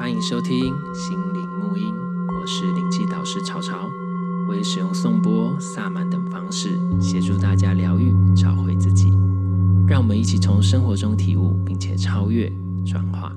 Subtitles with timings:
[0.00, 1.94] 欢迎收听心灵沐音，
[2.34, 3.86] 我是灵气导师潮潮，
[4.48, 9.10] 我会使用颂钵、萨满等方式协助大家疗愈、找回自己。
[9.86, 12.50] 让我们一起从生活中体悟，并且超越、
[12.86, 13.30] 转化。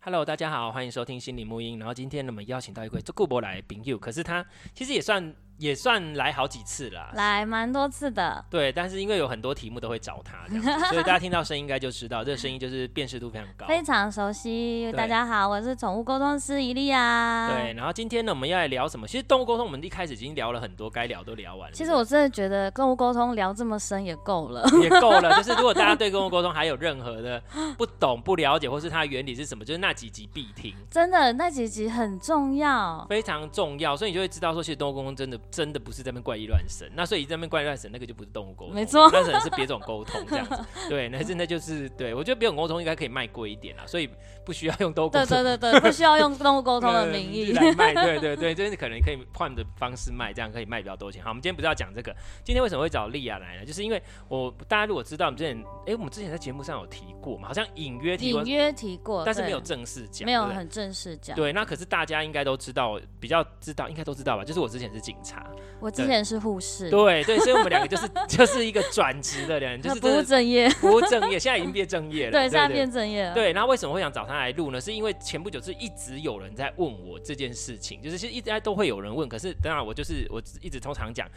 [0.00, 1.78] Hello，大家好，欢迎收听心灵沐音。
[1.78, 4.42] 然后今天，我们邀请到一位做顾博来的朋友，可是他
[4.72, 5.36] 其实也算。
[5.56, 8.44] 也算来好几次了，来蛮多次的。
[8.50, 14.90] 对，但是因为有很多题目都会找他这样子， 所以大家听到声音应该就知道，这个声音就是辨识度非常高，非常熟悉。
[14.92, 17.48] 大家好，我是宠物沟通师伊利亚。
[17.48, 19.06] 对，然后今天呢，我们要来聊什么？
[19.06, 21.74] 其实动物沟通，我们一开始已经聊了很多，该聊都聊完了。
[21.74, 25.34] 其实我真的觉得动物沟通聊这么深也够了， 也够了。
[25.38, 27.40] 就是如果大家对动物沟通还有任何的
[27.78, 30.74] 不懂、不了解，或是它的原理是什么，就是那几集必听。
[30.90, 33.96] 真的，那几集很重要，非常重要。
[33.96, 36.24] 所以你就会知道说，其实动物沟通真的真的不是在那边。
[36.24, 40.58] 怪力乱神，那所以在那边怪力乱神，那个就不是动物沟通，没错，那可能是别种沟通这样子。
[40.88, 44.08] 对，那真的就是对我觉得别种沟通应该可以卖贵一点啦，所以
[44.42, 51.22] 不需要用动物沟通，对对对对， 不需要用动物沟通的名义来卖，对对对，就是可能可以换的方式卖，这样可以卖比较多钱。
[51.22, 53.66] 好，我们今天不是要讲这个，今天为什么会找莉亚来呢？
[53.66, 61.36] 就是因为我大家如果知道我们之前，哎、欸，我们之前在节目上有提过嘛，好像隐约隐约提过，但是没有正式讲，没有很正式讲。
[61.36, 64.44] 对，那可是大家应该都知道，比较知道，应该都知道吧？
[64.44, 65.33] 就是我之前是警察，
[65.80, 66.88] 我之前是护士。
[66.88, 72.32] 对对，所以我们两个就是 就是一个转职的人，就是不务正业，不务正业，现在已经变正业了。
[72.38, 73.34] 对，现在变正业了。
[73.34, 74.80] 对，然后为什么会想找他来录呢？
[74.80, 81.28] 是因为前不久是一直有人在问我这件事情，就是其实一直都会有人问，可是当然我就是我一直通常讲。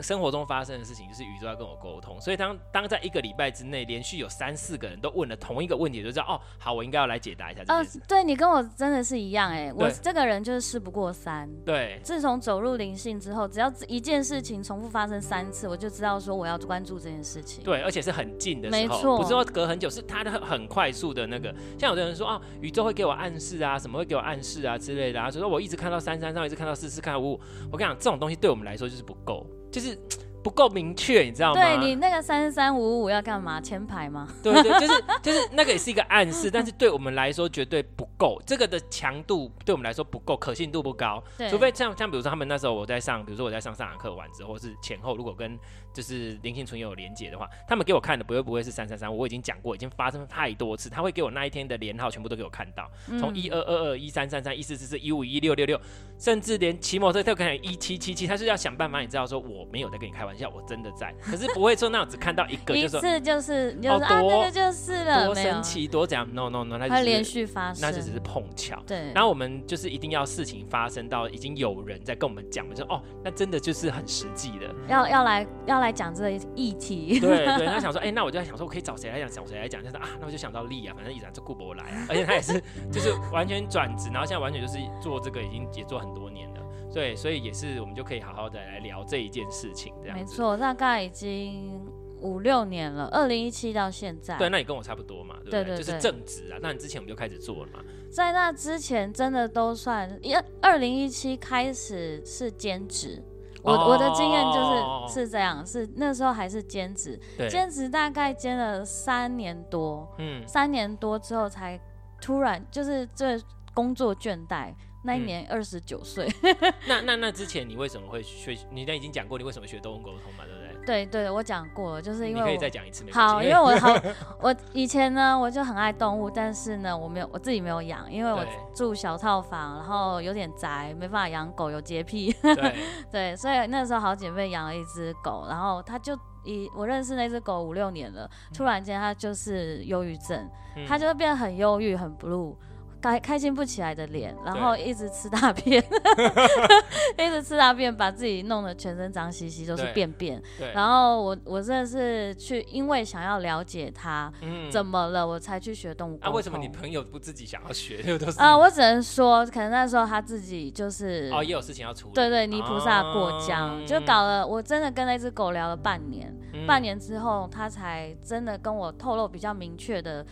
[0.00, 7.98] 生活中发生的事情，就是宇宙要跟我沟通，所以当当在一个礼拜之内，连续有三四个人都问了同一个问题，就知道哦，好，我应该要来解答一下这件事。
[7.98, 11.46] 哦，对，你跟我真的是一样哎，我这个人就是事不过三。
[11.64, 17.62] 对，自从走入灵性之后，只要一件事情重复发生三次，我就知道说我要关注这件事情。
[17.62, 21.54] 对，而且是很近的时候，没错，不是说隔很久，是他的很快速的那个。
[21.78, 27.40] 像有的人说啊，宇宙会给我暗示啊，什么会给我暗示啊之类的啊，所以说我一直看到三三上，一直看到四四，看到五五。
[27.70, 29.98] 我跟你讲，这种东西对我们来说就是不够，就是。
[30.44, 31.62] 不够明确，你知道吗？
[31.62, 33.60] 对，你那个三三五五要干嘛？
[33.60, 34.26] 前排吗？
[34.42, 41.22] 对对，就是 就是那个也是一个暗示，但是 对我们来说绝对不够，这个的强度对我们来说不够，可信度不高。
[41.38, 45.56] 对，除非像像比如说他们那时候我在上，比如说我在上上堂课完之后，或是前后如果跟
[45.92, 55.80] 就是灵性存有连结的话，他们给我看的不会不会是三三三，我已经讲过，已经发生太多次，他会给我那一天的连号全部都给我看到，从一二二二、一三三三、一四四四、一五一六六六，
[56.18, 61.14] 甚至连骑摩托车都可以一七七七，他是要想办法，你知道说我没有在跟你开玩笑，我真的在。
[61.20, 68.82] 可是不会说那样只看到一个就说一次就是就是、哦多、啊、那个就是了，多神奇多怎样？No No No，那就是连续发生，那就只是碰巧。
[68.86, 77.20] 对，然后我们就是一定要事情发生到已经有人在跟我们讲了，就哦，那真的就是很实际的，要要来要来讲这个议题。
[77.20, 79.28] 对对，他想说，哎、欸，那我就在想说，我可以找谁来讲？
[79.28, 79.82] 找谁来讲？
[79.82, 86.62] 就是啊，那我就想到丽啊，反正依然是顾博来啊， 而且他也是就是完全转职，然后现在完全就是做这个，已经也做很多年了。
[86.92, 90.16] 对，所以也是我们就可以好好的来聊这一件事情，这样。
[90.16, 91.80] 没错，大概已经
[92.20, 94.36] 五六年了，二零一七到现在。
[94.36, 95.64] 对，那你跟我差不多嘛，对不对？
[95.64, 96.58] 对对对，就是正职啊。
[96.60, 97.82] 那你之前我们就开始做了嘛？
[98.10, 103.22] 在那之前，真的都算一二零一七开始是兼职。
[103.62, 111.80] 我、哦、我的经验就是是这样，是那时候还是兼职，兼职大概兼了三年多，嗯，三年多之后才
[112.20, 113.40] 突然就是这
[113.74, 114.74] 工作倦怠。
[115.04, 116.28] 那一年二十九岁，
[116.86, 118.56] 那那那之前你为什么会学？
[118.70, 120.61] 你那已经讲过，你为什么学动物沟通嘛，对不对？
[120.84, 123.88] 对对，我讲过了，就是因为我可以再讲一次，好，因为我好，
[124.40, 128.44] 我以前呢，我就很爱动物，但是呢，我没有我自己没有养，因为我
[128.74, 132.32] 住小套房，然后有点宅，没办法养狗，有洁癖。
[132.42, 132.74] 对
[133.10, 140.48] 对，所以那时候好姐妹养了一只狗，然后它就以我认识那只狗五六年了，突然间它就是忧郁症，
[140.88, 142.54] 它就会变得很忧郁，很 blue。
[143.02, 145.82] 开开心不起来的脸，然后一直吃大便，
[147.18, 150.40] 一直吃大便，把自己弄得全身脏兮兮，都是便便。
[150.72, 154.32] 然后我我真的是去，因为想要了解他
[154.70, 156.28] 怎么了，我才去学动物那。
[156.28, 158.00] 啊，为什么你朋友不自己想要学？
[158.38, 162.14] 啊，我只能说，可能那时候他自己就是哦，也有事情要处理。
[162.14, 164.46] 对对，泥菩萨过江，就搞了。
[164.46, 166.32] 我真的跟那只狗聊了半年，
[166.68, 170.24] 半年之后，他才真的跟我透露比较明确的。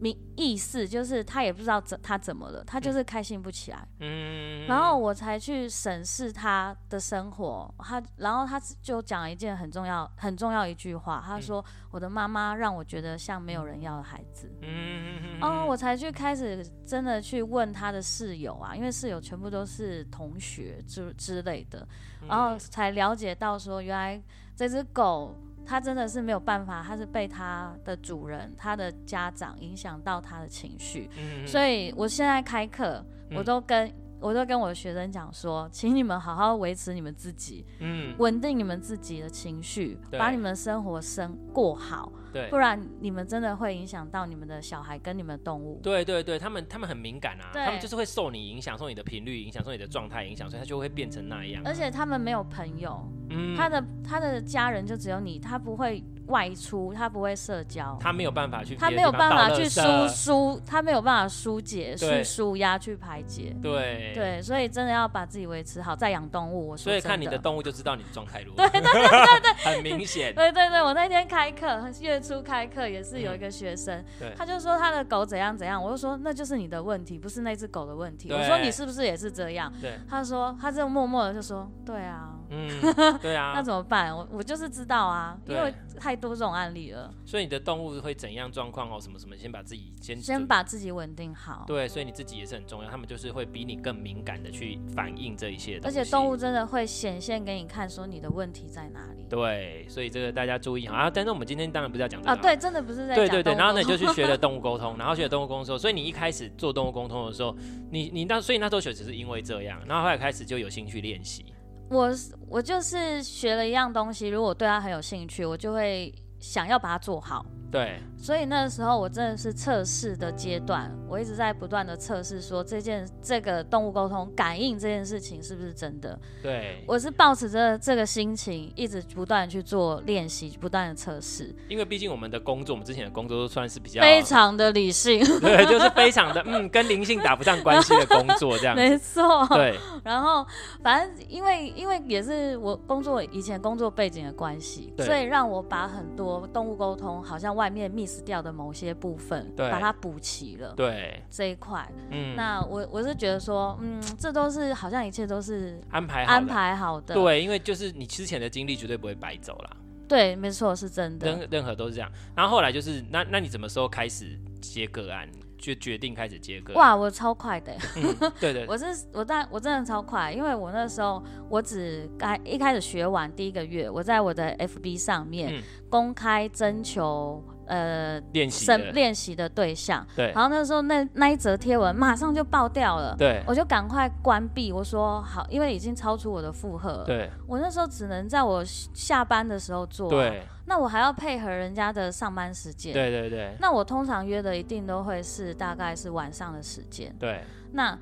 [0.00, 3.88] 明意思就是他也不知道怎他怎么了，他就是开心不起来。
[4.00, 21.86] 嗯，然后我才去审视他的生活，他然后他就讲了一件很重要很重要一句话，他说：“我的妈妈让我觉得像没有人要的孩子。”嗯，哦，我才去开始真的去问他的室友啊，因为室友全部都是同学之之类的，
[22.28, 24.22] 然后才了解到说原来
[24.54, 25.34] 这只狗。
[25.68, 31.10] 他真的是没有办法，他是被他的主人、他的家长影响到他的情绪。
[31.18, 33.04] 嗯，所以我现在开课，
[33.36, 42.10] 我都跟、嗯、我都跟我的学生讲说，请你们好好维持你们自己，嗯，稳定你们自己的情绪，把你们的生活生过好。
[42.38, 45.80] 对，不然你们真的会影响到你们的小孩跟你们的动物。
[45.82, 51.62] 对对对，他们他们很敏感啊，他们就是会受你影响，受你的频率影响，受你的状态影响，所以他就会变成那样。
[51.64, 63.54] 而且他们没有朋友，嗯，他的他的家人就只有你，他不会外出，他不会社交，他没有办法去，他没有办法去疏疏，他没有办法疏解、去舒压、去排解。
[63.62, 66.68] 对对，所以真的要把自己维持好，再养动物。
[66.68, 68.56] 我说，所以看你的动物就知道你的状态如何。
[68.56, 70.34] 对对对对对， 很明显。
[70.34, 78.30] 对对对，我那天开课，月初开课也是有一个学生，嗯、他就说他的狗怎样怎样，我就说那就是你的问题，不是那只狗的问题。
[78.30, 79.72] 我说你是不是也是这样？
[79.80, 82.37] 对，他说他就默默的就说对啊。
[82.50, 82.68] 嗯，
[83.20, 84.14] 对啊，那怎么办？
[84.16, 87.12] 我我就是知道啊，因为太多这种案例了。
[87.24, 88.98] 所以你的动物会怎样状况哦？
[89.00, 89.36] 什么什么？
[89.36, 91.64] 先把自己先先把自己稳定好。
[91.66, 92.90] 对，所以你自己也是很重要。
[92.90, 95.98] 他们就是会比你更敏感的去反映这一些东西。
[95.98, 99.26] 而且动物真的会显现给你看，说你的问题在哪里。
[99.28, 101.10] 对，所以这个大家注意啊。
[101.10, 103.16] 但是我们今天当然不是要讲这个啊，对，真的不是在讲。
[103.16, 107.54] 对对对，然后呢，你 就去学了动物沟通，然后学了动物沟通的时候，所以你一开始做动物沟通的时候，
[107.90, 111.44] 你你那所以那时候学只是因为这样，然后后来开始就有兴趣练习。
[111.88, 112.10] 我
[112.48, 117.44] 我就是学了一样东西，如果对它很有兴趣，我就会想要把它做好。
[117.70, 126.18] 对，所以那时候我真的是测试的阶段，我一直在不断的测试，说这件这个动物沟通感应这件事情是不是真的？
[126.42, 131.54] 对，我是抱持着这个心情，一直不断去做练习，不断的测试。
[131.68, 138.74] 因为毕竟我们的工作，我们之前的工作都算是比较非常的理性， 对，就是非常的嗯，跟灵性打不上关系的工作这样。
[138.74, 139.78] 没错，对。
[140.02, 140.42] 然后
[140.82, 147.48] 反正因为因为也是我工作以前工作背景的关系，所以让我把很多动物沟通好像。
[147.58, 150.74] 外面 miss 掉的某些部分，对，把它补齐了。
[150.76, 157.14] 对，这一块，嗯，那我我是觉得说，嗯，这都是好像一切都是安排安排好的。
[157.14, 159.70] 对，因为就是你之前的经历绝对不会白走啦。
[160.06, 161.26] 对，没错，是真的。
[161.26, 162.08] 任任何都是这样。
[162.36, 165.28] 然后后来就是，那那你什么时候开始接个案？
[165.58, 166.72] 就决定开始接歌？
[166.74, 167.76] 哇，我超快的。
[167.96, 177.44] 嗯、对， 对对，我是我但我真的超快，因为我那时候我只开一开始学完第一个月，我在我的 FB 上面公开征求。
[177.68, 197.96] 呃，练习练习的对象，对，然后那时候那那一则贴文马上就爆掉了，对，我就赶快关闭，我说好，因为已经超出我的负荷，对，我那时候只能在我下班的时候做，啊，对，那我还要配合人家的上班时间，对对对，那我通常约的一定都会是大概是晚上的时间，对，那。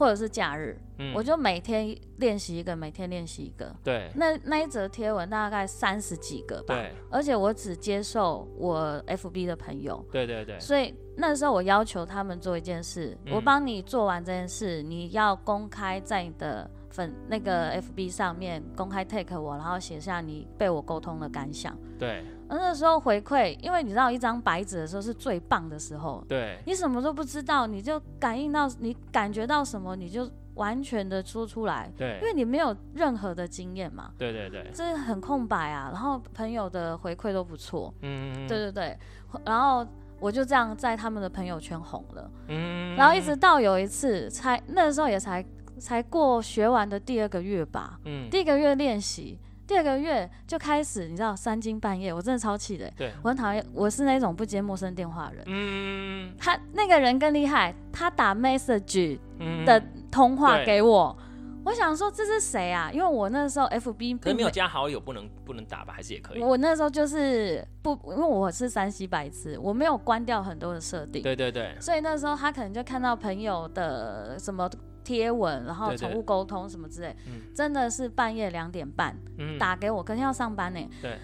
[0.00, 3.70] 或者是假日，嗯，我就每天练习一个，每天练习一个。
[3.84, 6.74] 对，那那一则贴文大概三十几个吧。
[6.74, 10.02] 对，而且我只接受我 FB 的朋友。
[10.10, 10.58] 对对对。
[10.58, 21.76] 所以那时候我要求他们做一件事，嗯，我帮你做完这件事，你要公开在你的粉那个 FB 上面公开 take 我，然后写下你被我沟通的感想。
[21.98, 22.24] 对。
[22.56, 26.24] 那时候回馈，因为你知道一张白纸的时候是最棒的时候。
[26.28, 26.58] 对。
[26.66, 31.92] 你什么都不知道，你就感应到，你感觉到什么，你就完全的说出来。
[31.96, 32.18] 对。
[32.20, 34.10] 因为你没有任何的经验嘛。
[34.18, 34.68] 对对对。
[34.74, 37.94] 这很空白啊，然后朋友的回馈都不错。
[38.02, 38.48] 嗯。
[38.48, 38.98] 对对对，
[39.44, 39.86] 然后
[40.18, 42.30] 我就这样在他们的朋友圈红了。
[42.48, 42.96] 嗯。
[42.96, 45.44] 然后一直到有一次，才那时候也才
[45.78, 48.00] 才过学完的第二个月吧。
[48.06, 48.28] 嗯。
[48.28, 49.38] 第一个月练习。
[49.70, 52.92] 第二个月就开始，你知道三更半夜，我真的超气的。
[52.96, 55.44] 对，我很讨厌，我是那种不接陌生电话的人。
[55.46, 59.16] 嗯，他那个人更厉害，他打 message
[59.64, 62.90] 的通话给我，嗯、我想说这是谁啊？
[62.92, 65.92] 因为我那时候 FB 可没有加好友，不能不能打吧？
[65.92, 66.42] 还是也可以？
[66.42, 71.22] 我那时候就是不，因为我是山西白痴，我没有关掉很多的设定。
[71.22, 71.76] 对对对。
[71.78, 74.68] 所以那时候他可能就看到朋友的什么。
[75.10, 77.16] 贴文，然后宠物沟通什么之类，
[77.52, 80.78] 真的是半夜两点半、嗯、打给我，可能要上班呢。
[81.02, 81.18] 对，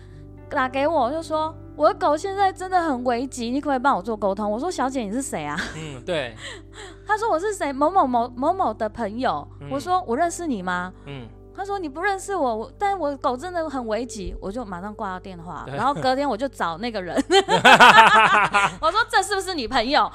[0.50, 4.50] 打给我就说我的狗现在真的很危急，你可不可以帮我做沟通？
[4.50, 5.57] 我说小姐你是谁啊？
[5.76, 6.35] 嗯，对。
[7.07, 9.47] 他说我是谁某某某某某的朋友。
[9.61, 10.93] 嗯、我说我认识你吗？
[11.07, 11.28] 嗯。
[11.56, 15.66] 他说你不认识我，但是我狗真的很危急，我就马上挂掉电话。
[15.66, 17.16] 然后隔天我就找那个人，
[18.80, 20.10] 我说这是不是你朋友？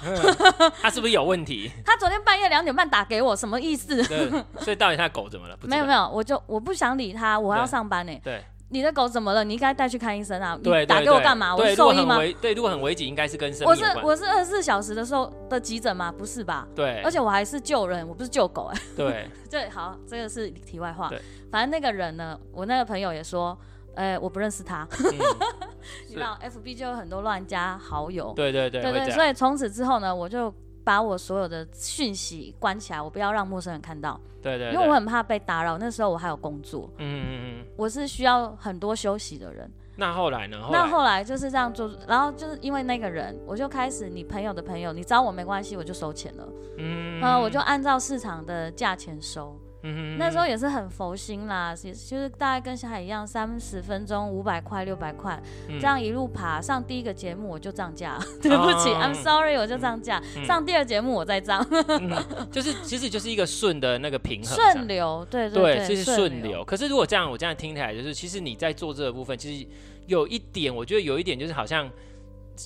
[0.82, 1.72] 他是不是有问题？
[1.86, 4.04] 他昨天半夜两点半打给我，什么意思？
[4.60, 5.58] 所以到底他狗怎么了？
[5.64, 8.14] 没有没有，我就我不想理他，我要上班呢。
[8.24, 8.44] 对。
[8.72, 9.44] 你的狗怎么了？
[9.44, 10.58] 你应该带去看医生啊！
[10.64, 11.54] 对，你打给我干嘛？
[11.54, 12.18] 我是兽医吗？
[12.42, 13.68] 对，如果很危急，应该是跟生。
[13.68, 16.10] 我是我是二十四小时的时候的急诊吗？
[16.10, 16.66] 不是吧？
[16.74, 18.82] 对，而且我还是救人，我不是救狗哎。
[18.96, 21.12] 对， 对，好，这个是题外话。
[21.52, 23.58] 反正那个人呢，我那个朋友也说，
[23.96, 25.20] 呃，我不认识他，嗯、
[26.08, 35.78] 你知道，FB 就有很多乱加好友，对对对，对对，所以从此之后呢，我就把我所有的讯息关起来，我不要让陌生人看到，对对，因为我很怕被打扰。
[35.78, 39.70] 那时候我还有工作，嗯嗯嗯，我是需要很多休息的人。
[39.98, 40.60] 那后来呢？
[40.62, 46.48] 后来那后来就是这样做，然后就是因为那个人，我就开始，你朋友的朋友，你找我没关系，我就收钱了，
[46.78, 49.56] 嗯，呃，我就按照市场的价钱收。
[49.84, 60.22] 嗯，那时候也是很佛心啦，也就是大概跟小海一样，三十分钟五百块六百块，这样一路爬上第一个节目我就涨价， 对不起，I'm sorry，我就涨价。
[60.46, 61.66] 上第二节目我再涨，
[62.52, 66.64] 就是其实就是一个顺的那个平衡，顺流，对对对，就是顺流。
[66.64, 69.68] 可是如果这样，我这样听起来就是，其实你在做这个部分，其实
[70.08, 71.90] 有一点，我觉得有一点就是好像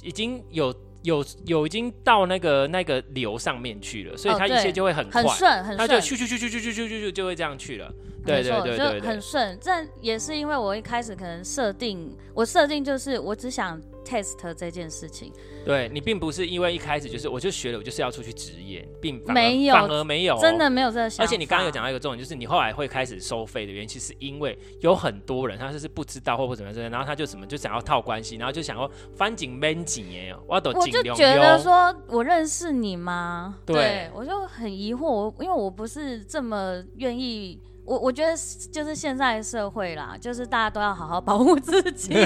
[0.03, 0.73] 已经有。
[1.05, 7.93] 有有已经到那个那个流上面去了，所以它一切就会很快，很顺，很顺，它就去去去去去去去去就会这样去了。
[8.25, 9.57] 对对对对，就很顺。
[9.61, 9.71] 这
[10.01, 15.33] 也是因为我一开始可能设定，我设定就是我只想 test 这件事情。
[15.65, 21.23] 对，你并不是因为一开始就是我就学了，我就是要出去职业，并没有，反而没有，真的没有这个想法。
[21.23, 33.57] 而且你刚刚有讲到一个重点，就是你后来会开始收费的原因，其实因为有很多人他就是不知道或或怎么样，然后他就什么就想要套关系，然后就想要翻紧闷紧耶，我都我就觉得说我认识你吗？
[33.65, 37.59] 对，对我就很疑惑，我因为我不是这么愿意。
[37.85, 38.31] 我我觉得
[38.71, 42.13] 就是现在社会啦，就是大家都要好好 保护自己，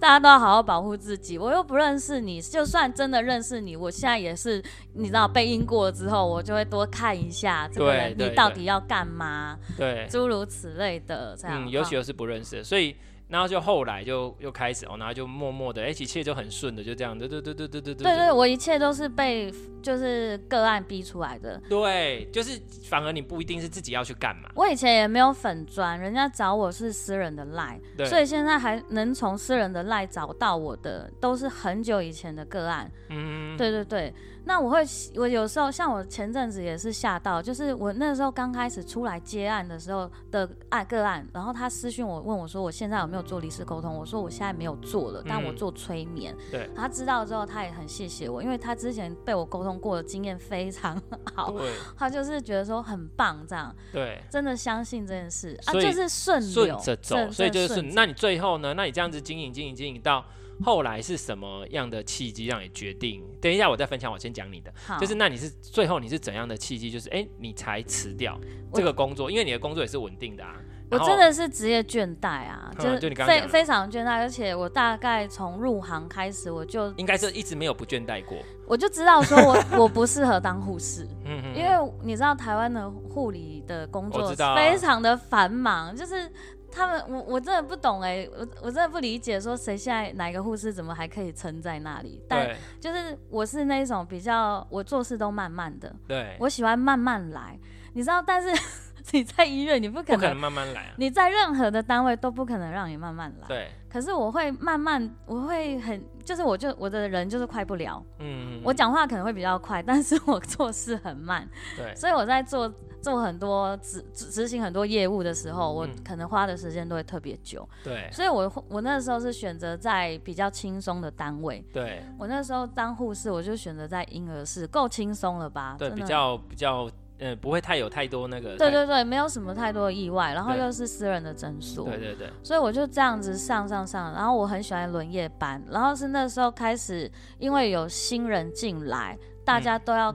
[0.00, 1.38] 大家都要好好保护自己。
[1.38, 4.62] 我又不认识你，就算真的认识你，我现在也是，
[4.94, 11.64] 你知道，被阴过了之后，我就会多看一下这个人，你到底要干嘛，对，诸如此类的这样。
[11.64, 12.96] 嗯，尤其又是不认识的，所以。
[13.28, 18.04] 然后就后来就又开始哦，然后就默默的，哎，一切就很顺的，就这样，对对对对对对对。
[18.04, 21.60] 对对，我一切都是被就是个案逼出来的。
[21.68, 24.48] 对，就是反而你不一定是自己要去干嘛。
[24.54, 32.90] 我以前也没有粉砖，人家找我是私人的赖，所以现在还能从私人的赖找到我的，都是很久以前的个案。
[33.10, 34.14] 嗯，对对对。
[34.48, 34.82] 那我会，
[35.16, 43.94] 我有时候像我前阵子也是吓到，就是我那时候刚开始出来接案的时候的案个案，然后他私讯我问我说，我现在有没有做离世沟通？
[43.94, 46.34] 我说我现在没有做了，但我做催眠。
[46.34, 50.98] 嗯、对，他知道之后他也很谢谢我，因为他之前被我沟通过的经验非常
[51.34, 51.54] 好，
[51.94, 53.70] 他就是觉得说很棒这样。
[53.92, 57.94] 对，真的相信这件事啊，就是顺顺着走，所以就是顺。
[57.94, 58.72] 那你最后呢？
[58.72, 60.24] 那你这样子经营经营经营到。
[60.62, 63.24] 后来是什么样的契机让你决定？
[63.40, 64.72] 等一下我再分享，我先讲你的。
[65.00, 66.90] 就是那你是最后你是怎样的契机？
[66.90, 68.38] 就是哎、欸，你才辞掉
[68.74, 70.56] 这个工作，因为你的工作也是稳定的啊。
[70.90, 78.38] 我真的是职业倦怠啊， 就是非非常倦怠，而且我大概从入行开始我就应该是一直没有不倦怠过。
[78.66, 86.30] 我就知道说我 我不适合当护士，嗯哼，因为你知道台湾的护理的工作非常的繁忙，就是。
[86.70, 92.22] 他们，我我真的不懂哎、欸，我我真的不理解，说谁现在哪个护士怎么还可以撑在那里？
[92.28, 97.58] 但就是我是那种比较，我做事都慢慢的，对，我喜欢慢慢来，
[97.94, 98.62] 你知道，但是。
[99.12, 100.94] 你在医院，你不可能，不可能慢慢来啊！
[100.96, 103.48] 你在任何的单位都不可能让你慢慢来。
[103.48, 103.70] 对。
[103.88, 108.04] 可是我会慢慢，我会很，就是我就我的人就是快不了。
[108.18, 108.60] 嗯。
[108.62, 111.48] 我讲话可能会比较快，但是我做事很慢。
[111.76, 111.94] 对。
[111.94, 117.66] 所以我在做做很多执执行很多业务的时候，我可能花的时间都会特别久。
[117.82, 118.10] 对。
[118.12, 121.64] 所以我我那时候是选择在比较轻松的单位。
[121.72, 122.02] 对。
[122.18, 125.76] 我那时候当护士，我就选择在婴儿室，够轻松了吧？
[125.78, 126.90] 对，比较比较。
[127.18, 128.56] 嗯，不会太有太多那个。
[128.56, 131.84] 对对对，没有什么太多的意外，然后又是私人的诊所。
[131.84, 132.30] 对对对。
[132.42, 140.14] 所以我就这样子上上上，然后我很喜欢轮夜班，然后是那时候开始，因为有新人进来，大家都要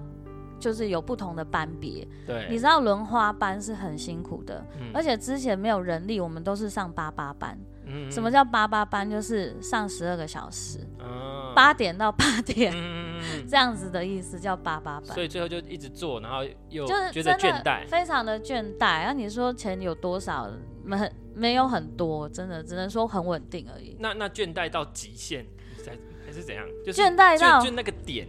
[0.60, 2.08] 就是有不同的班别。
[2.26, 2.48] 对。
[2.50, 7.58] 你知道轮花班是很辛苦的，而且之前没有人力，我们都是上八八班。
[7.86, 8.10] 嗯。
[8.12, 9.10] 什么叫八八班？
[9.10, 10.80] 就是上十二个小时。
[11.56, 12.74] 八点到八点，
[13.24, 19.04] 嗯、这样子的意思叫八八班，所以最后就一直做，然后又觉得倦怠，非常的倦怠。
[19.04, 20.50] 那、啊、你说钱有多少？
[20.84, 23.96] 没没有很多，真的只能说很稳定而已。
[24.00, 25.46] 那那倦怠到极限，
[25.86, 25.92] 还
[26.26, 26.66] 还是怎样？
[26.86, 28.28] 就是、倦怠到就，就那个点，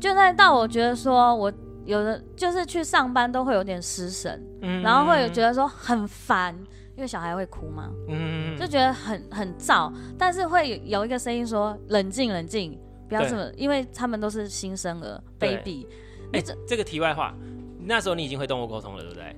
[0.00, 1.52] 倦怠到我觉得说我
[1.84, 6.58] 有的就是去上班都会有点失神，嗯、然后会有觉得说很烦。
[6.94, 12.78] 因为小孩会哭嘛，嗯，就觉得很很燥，但是会有一个声音说冷静冷静，
[13.12, 15.86] 不要这么，因为他们都是新生儿 baby。
[16.32, 17.34] 哎、欸，这这个题外话，
[17.78, 19.36] 那时候你已经会动物沟通了，对不对？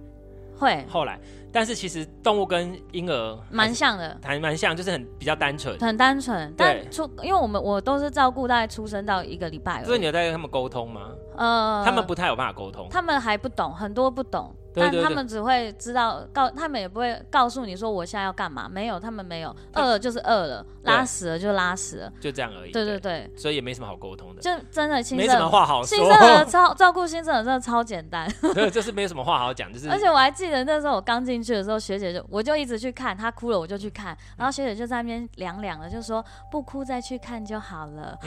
[0.57, 0.85] 会。
[0.89, 1.19] 后来，
[1.53, 6.55] 但是其实动物跟婴儿蛮像的，还蛮像，就是很比较单纯，很单纯。
[6.57, 11.11] 但出，因为我们我都是照顾大概出生到一个礼拜，所以你有在跟他们沟通吗？
[11.37, 14.55] 呃，他们不太有办法沟通，他们还不懂，很多不懂。
[14.75, 18.69] 但他们只会知道告，他们也不会告诉你说我现在要干嘛。
[18.69, 22.73] 没有，他们没有，饿了就是饿了，拉屎了就拉屎了，就这样而已。
[22.73, 24.41] 对对对，所以也没什么好沟通的。
[24.41, 25.97] 就真的新生，没什么话好说。
[25.97, 28.29] 新生儿超照顾新生儿真的超简单。
[28.55, 29.89] 对， 就是没有什么话好讲，就是。
[29.91, 38.19] 而且我还记得那时候我刚进去的时候，学姐就我就一直去看她哭了，我就去看，然后学姐就在那边凉凉的，就说不哭再去看就好了。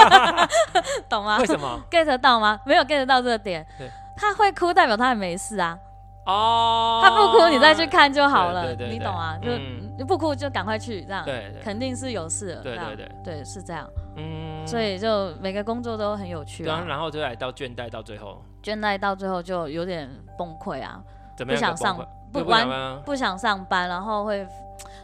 [1.08, 1.38] 懂吗？
[1.38, 2.58] 为什么？get 到吗？
[2.66, 3.66] 没有 get 到这个点。
[3.78, 3.90] 对。
[4.16, 5.78] 他会哭，代表他也没事啊。
[6.26, 8.74] 哦，他不哭，你再去看就好了。
[8.74, 9.38] 你懂啊？
[9.42, 9.50] 就
[9.96, 11.24] 你不哭就赶快去，这样。
[11.24, 12.62] 对，肯定是有事了。
[12.62, 13.88] 对对对，对是这样。
[14.16, 16.64] 嗯，所以就每个工作都很有趣。
[16.64, 21.02] 然后就来到倦怠，到最后倦怠到最后就有点崩溃啊，
[21.38, 24.46] 不想上，不完不想上班，然后会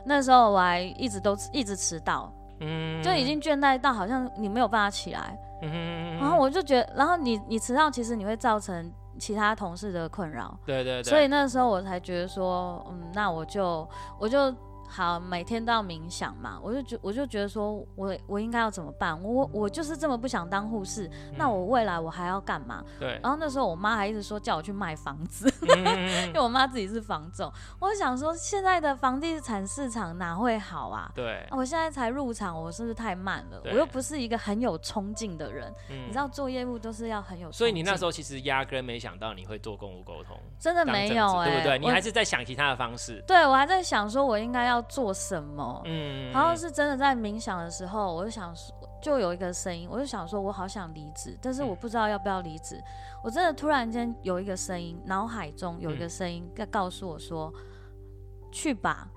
[0.04, 5.36] 那时候我还一直都一直迟到，嗯，就已经倦怠到好像你没有办法起来。
[5.62, 10.58] 嗯，然后我就觉得，然后你你迟到，其实你会造成其他同事的困扰。
[10.64, 11.10] 对对对。
[11.10, 14.54] 所以那时候我才觉得说，嗯，那我就我就。
[14.96, 19.22] 好，每天都要冥想嘛，我就觉我就觉得说，我我应该要怎么办？
[19.22, 22.82] 我我就是这么不想当护士，嗯、那我未来我还要干嘛？
[22.98, 23.20] 对。
[23.22, 27.52] 然后那时候我妈还一直说叫我去卖房子，嗯、 因为我妈自己是房总。
[27.78, 31.12] 我想说，现在的房地产市场哪会好啊？
[31.14, 31.46] 对。
[31.50, 33.60] 我现在才入场，我是不是太慢了？
[33.66, 37.52] 我又不是一个很有冲劲的人，嗯、你知道做业务都是要很有。
[37.52, 41.78] 所以你那时候其实压根没想到你会做公务沟通，真的没有哎、欸，对不对？
[41.80, 43.22] 你还是在想其他的方式。
[43.26, 44.82] 对，我还在想说我应该要。
[44.86, 45.82] 要做什么？
[45.84, 48.54] 嗯，然后是真的在冥想的时候，我就想，
[49.02, 52.76] 就有一个声音，我就想说，我好想离职，但是我不知道要不要离职。
[52.76, 52.84] 嗯、
[53.24, 59.08] 我真的突然间有一个声音，脑海中有一个声音在告诉我说：“嗯、去吧，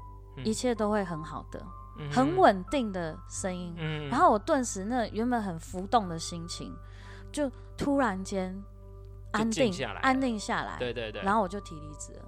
[0.44, 1.60] 一切都会很好的。
[2.00, 3.76] 嗯”很稳定的声音。
[3.78, 6.74] 嗯，然后我顿时那原本很浮动的心情，
[7.32, 8.62] 就突然间
[9.32, 10.78] 安定下来，安定下来。
[10.80, 11.22] 对对对。
[11.22, 12.26] 然后我就提离职了。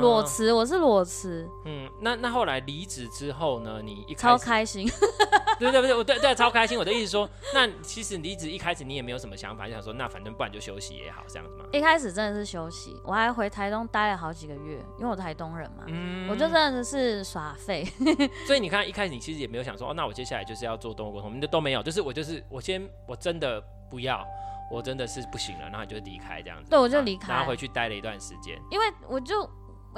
[0.00, 1.48] 裸辞，我是裸辞。
[1.64, 3.80] 嗯，那那后来离职之后呢？
[3.82, 4.88] 你一开始超开心。
[5.58, 6.78] 对对对，我对对超开心。
[6.78, 11.64] 我的意思说，那其实离职一开始你也没有什么想法，就想说那反正不然就休息也好，这样子嘛？
[11.72, 15.84] 一开始真的是休息，我还回台东待了好几个月，因为我台东人嘛。
[15.86, 16.28] 嗯。
[16.28, 17.84] 我就真的是耍废。
[18.46, 24.26] 所以你看，一开始你其实也没有想说，哦，那我接下来就是要做动物沟通，你就都没有，就是我就是我先我真的不要。
[24.68, 26.68] 我真的是不行了，然后你就离开这样子。
[26.68, 28.60] 对，我就离开，然后回去待了一段时间。
[28.68, 29.48] 因为我就。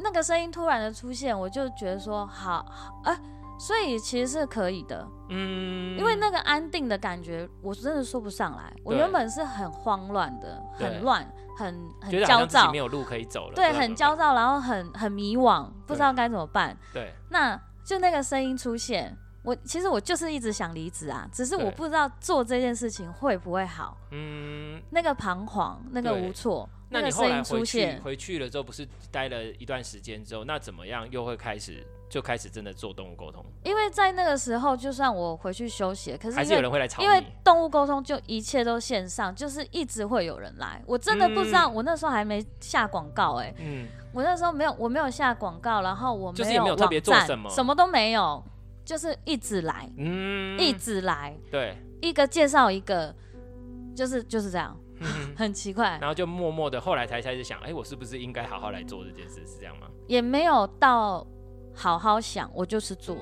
[0.02, 3.20] 那个声音突然的出现，我就觉得说好，好，哎、欸，
[3.58, 8.72] 所以其实是可以的，嗯，因为那个安定的感觉，我真的说不上来。
[8.84, 16.76] 我原本是很慌乱的，很乱，很很焦躁，没有路可以走了，对，很焦躁，然后很很迷惘，不知道该怎么办。
[16.92, 26.68] 对，那就那个声音出现，我其实我就是一直想离职啊，只是我不知道做这件事情会不会好，嗯，那个彷徨，那个无措。
[26.90, 33.44] 那你后来回去回去了之后，不是待了一段时间之后，那怎么样又会开始就开始真的做动物沟通？
[33.62, 37.05] 因为在那个时候，就算我回去休息，可是还是有人会来吵你。
[37.05, 40.83] 因为动物沟通就一切都线上，就是一直会有人来。
[40.87, 48.42] 我真的不知道，我那时候还没下广告哎、欸，嗯，我那时候没有，我没有下广告，然后我没有就是也没有特别做什么，什么都没有，
[48.85, 53.14] 就是一直来，嗯，一直来，对，一个介绍一个，
[53.94, 54.74] 就是就是这样。
[55.37, 59.46] 很奇怪，然后就默默的，后来才开始想，哎、欸，我是不是应该好好来做这件事？
[59.46, 59.87] 是这样吗？
[60.06, 61.26] 也没有到
[61.74, 63.16] 好好想，我就是做，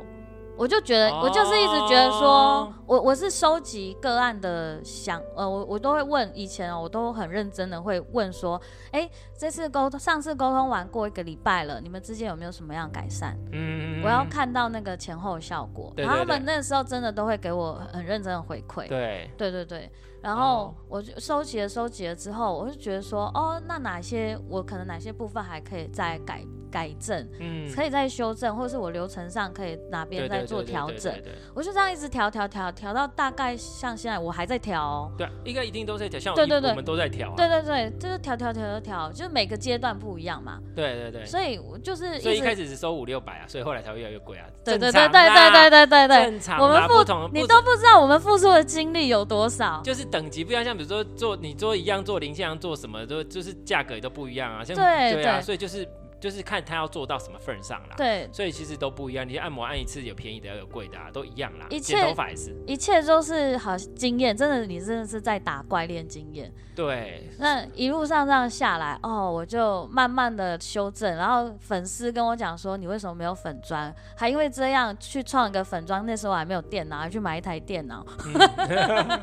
[0.56, 8.58] 我就觉得，哦、我就是一直觉得说，我我是收集个案的想，呃，我我都会问，以前我都很认真的会问说，
[8.92, 13.36] 哎、欸，这次沟通，上次沟通完过一个礼拜了，你们之间有没有什么样改善？
[13.52, 19.90] 嗯，我要看到那个前后效果，然后他们那个时候真的都会给我很认真的回馈，对，对对对。
[20.22, 31.14] 然后我就收集了，收集了之后，我就觉得说，哦，那哪些我可能哪些部分还可以再改改正，嗯，可以再修正，或者是我流程上可以哪边再做调整，
[31.54, 46.94] 我就这样一直调调调调到大概像现在我还在调哦，对，应该一定都在调，像对对对，我们都在调，对对对，就是调调调调调，就是每个阶段不一样嘛，对对对，所以我就是所以一开始只收五六百啊，所以后来才会越来越贵啊，对对对对对对对对对，正常，我们付
[47.32, 55.86] 你都不知道我们付出的精力有多少，就是等级不一样，像比如说做你做一样做零件，做什么都就是价格也都不一样啊，像对对啊，所以就是。
[56.20, 57.94] 就是看他要做到什么份上啦。
[57.96, 59.28] 对，所以其实都不一样。
[59.28, 61.66] 你按摩按一次有便宜的，有贵的，啊，都一样啦。
[61.70, 64.36] 一切剪头发也是，一切都是好经验。
[64.36, 66.52] 真的，你真的是在打怪练经验。
[66.74, 67.28] 对。
[67.38, 71.16] 那一路上这样下来，哦，我就慢慢的修正。
[71.16, 73.94] 然后粉丝跟我讲说，你为什么没有粉砖？
[74.16, 76.04] 还因为这样去创一个粉砖。
[76.06, 78.04] 那时候我还没有电脑，还去买一台电脑。
[78.24, 79.20] 嗯、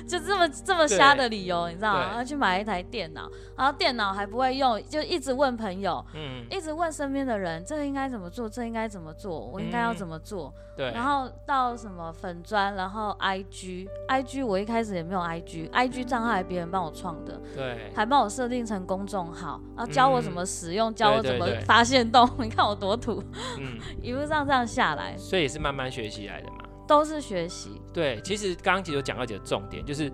[0.06, 2.00] 就这么这么瞎的理由，你知道吗？
[2.08, 8.48] 然后去买一台电脑，然后电脑还不会用，就一直问朋友，嗯，一直问身边的人，这个应该怎么做？
[8.48, 9.40] 这个、应该怎么做？
[9.46, 10.52] 我应该要怎么做？
[10.56, 10.92] 嗯、对。
[10.92, 22.28] 然后到什么粉砖，然后 IG，IG 我一开始也没有 IG，IG 账号还别人帮我创的，对，还帮我设定成公众号，然后教我怎么使用，嗯、教我怎么发现动。
[22.38, 23.22] 你看我多土，
[23.58, 27.80] 嗯， 一路上这样下来，所以也是慢慢学习来的嘛，都是学习。
[27.92, 30.12] 对，其实刚刚其实有讲到几个重点，就是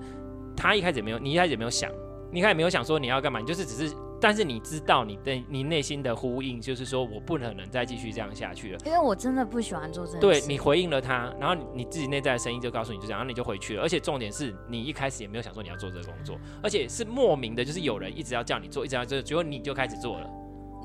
[0.56, 1.90] 他一开始也没有，你一开始也没有想。
[2.32, 10.18] 你看，没有想说你要干嘛，你就是只是，但是你知道你的你内心的呼应，就是说我不可能再继续这样下去了，因为我真的不喜欢做这。
[10.18, 13.82] 对，你回应了他，然后你自己内在的声音就告诉你就这样，然后你就回去了。
[13.82, 20.30] 而且重点是你一开始也没有想说你要做这个工作，而且是莫名的，就是有人一直要叫你做，一直要做，结果你就开始做了。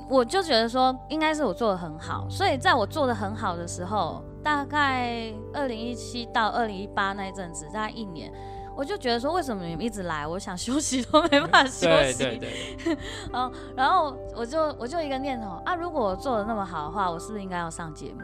[0.08, 8.32] 我就觉得说应该是我做的很好，所以在我做的很好的时候，大概二零一七到二零一八那一阵子，大概一年。
[8.76, 10.26] 我就觉得说，为什么你们一直来？
[10.26, 12.18] 我想休息都没办法休息。
[12.18, 12.98] 对对对。
[13.32, 18.20] 然 后，然后我就我就一个念头啊，如果我做的那么好的话，我是不是应该要上节目？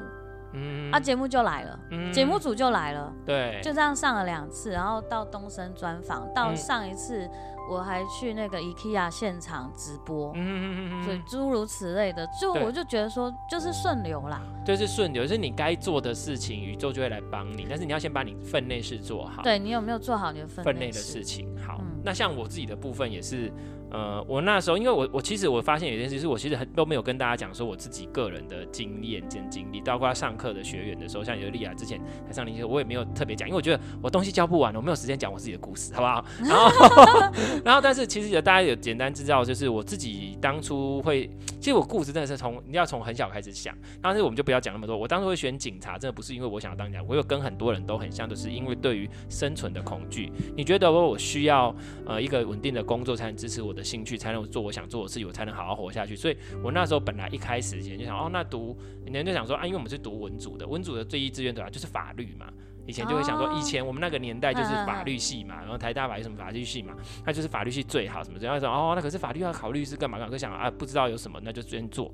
[0.52, 0.92] 嗯。
[0.92, 3.12] 啊，节目就来了，嗯、节目组就来了。
[3.24, 3.60] 对。
[3.62, 7.24] 就这样上了两次，然后到东升专访，到上一次。
[7.24, 7.30] 嗯
[7.70, 19.42] 我还去那个 IKEA 现场直播，嗯嗯嗯，所以诸如此类的，就我就觉得说，就是顺流啦，就是顺流，就是你该做的事情，宇宙就会来帮你，但是你要先把你分内事做好。
[19.42, 21.48] 对，你有没有做好你的分内的事情？
[21.58, 23.52] 好，嗯、那像我自己的部分也是。
[23.92, 36.24] 呃，我那时候，因为我我其实我发现有一件事，是我其实很都没有跟大家讲说我自己个人的经验跟经历，包括上课的学员的时候，像尤莉亚之前来上灵修，我也没有特别讲，因为我觉得我东西教不完，我没有时间讲我自己的故事，好不好？
[36.42, 41.28] 然后， 然后，但是其实有大家有简单知道，就是我自己当初会，
[41.62, 44.96] 其实我故事真的是从你要从很小开始想，但是我们就不要讲那么多。
[44.96, 50.32] 我当初会选警察，真的不是因为我想要当警察，我有跟很多人都很像，就是因为对于生存的恐惧。
[50.56, 51.72] 你觉得我我需要
[52.04, 54.60] 呃一个稳定的工作才能支持我的兴趣，才能做。
[54.60, 56.16] 我想做的事情，我才能好好活下去。
[56.16, 62.52] 所以我那时候本来一开始前就想，哦，那读，人家就想说啊，因为我们是读文组的，文组的最一志愿对吧，就是法律嘛。
[62.86, 70.32] 以前就会想说，以前我们那个年代就是法律系嘛，然后台大法律什么法律系嘛，那就是法律系最好什么这样说哦，那可是法律要考律师干嘛干嘛？
[70.32, 72.12] 就想啊，不知道有什么，那就先做。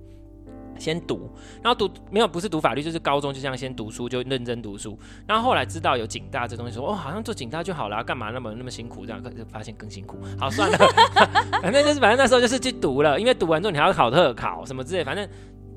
[0.78, 1.28] 先读，
[1.60, 4.96] 然后读没有不是读法律，就是高中就这样先读书，就认真读书。
[5.26, 9.04] 然后后来知道有警大这东西，说哦，好像做警大就好了，干嘛那么那么辛苦？
[9.04, 10.16] 这样就发现更辛苦。
[10.38, 10.78] 好算了，
[11.60, 15.28] 反正就是反正那时候就是去读了，因为读完之后你还要考特考什么之类，反正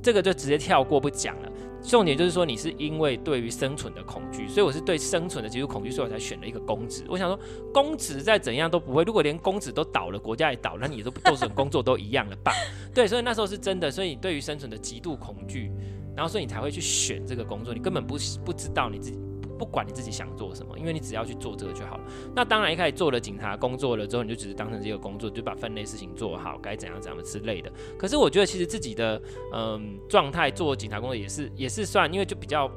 [0.03, 1.51] 这个就直接跳过不讲了。
[1.83, 7.03] 重点就是说，你是因为对于生存的恐惧，所以我是对生存的极度恐惧，所以我才选了一个公职。
[7.09, 7.39] 我想说，
[7.73, 12.51] 公职再怎样都不会，如果连公职都倒了，国家也倒了，那你都做什么工作都一样了吧？
[12.93, 13.89] 对，所以那时候是真的。
[13.89, 15.71] 所以你对于生存的极度恐惧，
[16.15, 18.15] 然后所以你才会去选这个工作，你根本不
[18.45, 19.19] 不知道你自己。
[19.61, 22.03] 不管你自己想做什么，因为你只要去做这个就好了。
[22.35, 27.71] 那当然一开始做了警察工作了之后，你就只是当成这个工作，就把分类事情做好，该怎样怎样的之类的。
[27.95, 29.21] 可是我觉得其实自己的
[29.53, 32.67] 嗯状态做警察工作也是也是算，因为就比较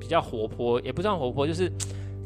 [0.00, 1.70] 比较活泼，也不算活泼，就是。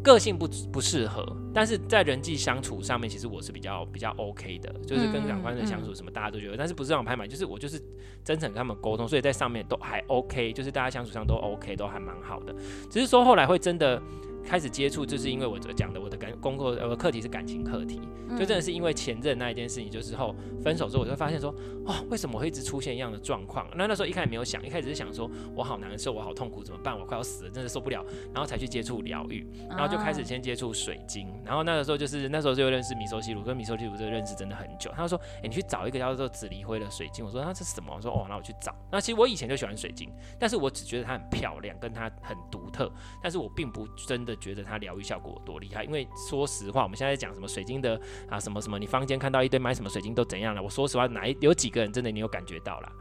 [0.09, 7.79] 个性不不适合，但是在人际相处上面，其实我是比较比较 OK 的，就是跟长官的相处什么，大家都觉得，但是不是让我拍马，就是我就是
[8.25, 12.55] 真诚跟他们沟通，所以在上面都还 OK，就是大家相处上都 OK，都还蛮好的，
[12.91, 14.01] 只是说后来会真的。
[14.49, 23.69] 开始接触，就是因为我讲的我的感工作呃课题是感情课题，就真的是因为前任那一件事情，就是后分手之后，我就会发现说，哦，为什么我会一直出现一样的状况？
[23.77, 26.99] 那那时候一开始没有想，一开始是想说我好难受，我好痛苦，怎么办？
[26.99, 34.91] 我快要死了，真的受不了，然后才去接触疗愈，然后就开始先接触水晶，然后那个时候就是那时候就认识米寿西鲁，跟米寿西鲁这个认识真的很久。
[34.97, 37.23] 他说，哎、欸，你去找一个叫做紫离灰的水晶。
[37.23, 37.93] 我说，那这是什么？
[37.95, 38.75] 我说，哦，那我去找。
[38.91, 42.91] 那其实我以前就喜欢水晶，但是我只觉得它很漂亮，跟它很独特，
[43.23, 45.41] 但是我并不真的觉得它疗愈效果。
[45.45, 45.85] 多厉害！
[45.85, 50.63] 因为说实话，我们现在在讲什么水晶的啊，什么什么，你房间看到一堆买什么水晶都怎样了？
[50.63, 52.93] 我说实话，哪一有几个人真的你有感觉到了？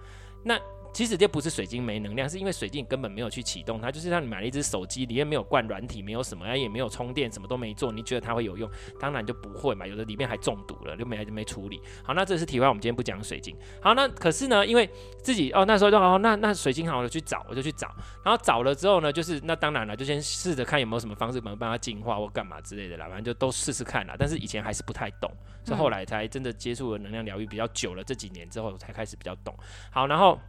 [0.43, 0.57] 那
[0.93, 8.69] 其实这不是水晶没能量，是因为水晶根本没有去启动它，就是让你买了一只手机，里面没有灌软体，没有什么，也没有充电，什么都没做，你觉得它会有用？
[8.99, 11.81] 当然就不会嘛，有的里面还中毒了，就没就没处理。
[12.03, 13.55] 好，那这是题外，我们今天不讲水晶。
[13.81, 14.89] 好，那可是呢，因为
[15.21, 17.87] 自己哦那时候就哦那那水晶好，了去找，我就去找，
[18.23, 24.15] 然后找了之后呢，就是那当然了，就先试着看有没有什么方式能帮它净化或干嘛之类的啦，反正就都试试看啦。
[24.17, 25.31] 但是以前还是不太懂，
[25.63, 29.55] 所以后来才真的接触了能量疗愈比较久了，这几年之后才开始比较懂。
[29.91, 30.39] 好，然后。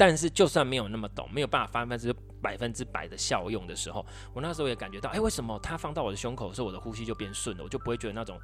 [0.00, 8.40] 但是，就算没有那么懂，没有办法发挥百分之百的效用的时候，我那时候也感觉到，哎、欸，为什么它放到我的胸口的时候，我的呼吸就变顺了，我就不会觉得那种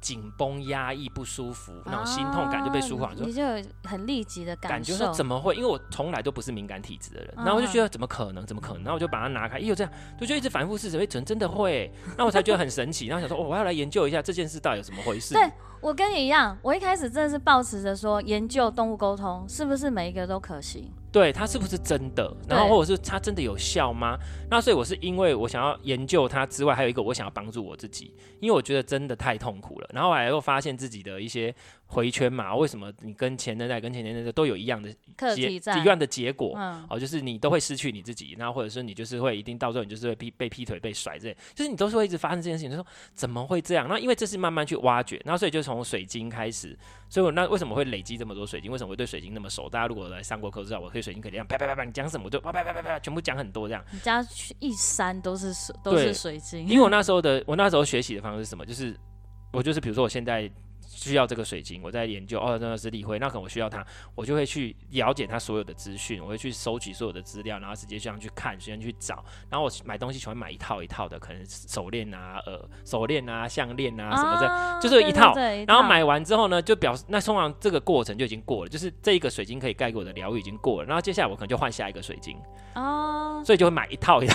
[0.00, 3.12] 紧绷、压抑、不舒服，那种心痛感就被舒缓。
[3.16, 5.56] 你就有很立即的感觉，说怎么会？
[5.56, 8.46] 因为我从来都不是敏感体质的人，然后我就觉得怎么可能？
[8.46, 8.84] 怎么可能？
[8.84, 13.08] 然后我就把它拿开，哎呦，这样就就一直反复试着，哎，真真的会，那我才觉得很神奇。
[13.08, 15.34] 然后想说，哦，我要来研究一下这件事到底有什么回事。
[15.34, 15.42] 对，
[15.80, 20.88] 我跟你一样，我一开始真的是抱持着说，研究动物沟通是不是每一个都可行。
[21.12, 22.34] 对，它是不是真的？
[22.48, 24.18] 然后或者是它真的有效吗？
[24.48, 29.90] 那所以我是因为我想要研究它之外，还有一个我想要帮助我自己，因为我觉得真的太痛苦了。
[29.92, 31.54] 然后我还又发现自己的一些。
[31.90, 32.54] 回圈嘛？
[32.54, 34.88] 为什么你跟前任代跟前任代都有一样的
[35.34, 36.54] 结一样的结果？
[36.56, 42.70] 嗯、哦，就是你都会失去你自己，然后或者是你就是会一定到最后你就是会被被劈腿被甩这些，就是你都是会一直发生这件事情。
[42.70, 43.88] 就说怎么会这样？
[43.88, 46.78] 那因为这是慢慢去挖掘，那所以就从水晶开始。
[47.08, 48.70] 所以我那为什么会累积这么多水晶？
[48.70, 49.68] 为什么会对水晶那么熟？
[49.68, 53.84] 大家如果来上过课知道，我对水晶可以这样啪啪啪啪，你讲什么我就啪啪啪啪啪全部讲很多这样。
[53.90, 54.24] 你家
[54.60, 56.64] 一山都是水都是水晶。
[56.68, 58.64] 因为我那时候的我那时候学习的方式是什么？
[58.64, 58.96] 就是
[59.52, 60.48] 我就是比如说我现在。
[61.00, 63.84] 需要这个水晶，我在研究哦，真的是立辉，那可能我需要它，
[64.14, 69.24] 我就会去了解它所有的资讯，我会去收集所有的资料，然后直接这样去看，直接去找。
[69.48, 75.32] 然后我买东西喜欢买一套一套的，可能手链啊、呃手链啊、项链啊什么的，啊、就是一套。
[75.32, 80.86] 对对对，然后买完之后呢，就表示那通常这个过程就已经过了，就是这一个水晶可以盖给我的疗愈已经过了。
[80.86, 82.36] 然后接下来我可能就换下一个水晶
[82.74, 84.34] 哦，所以就会买一套一套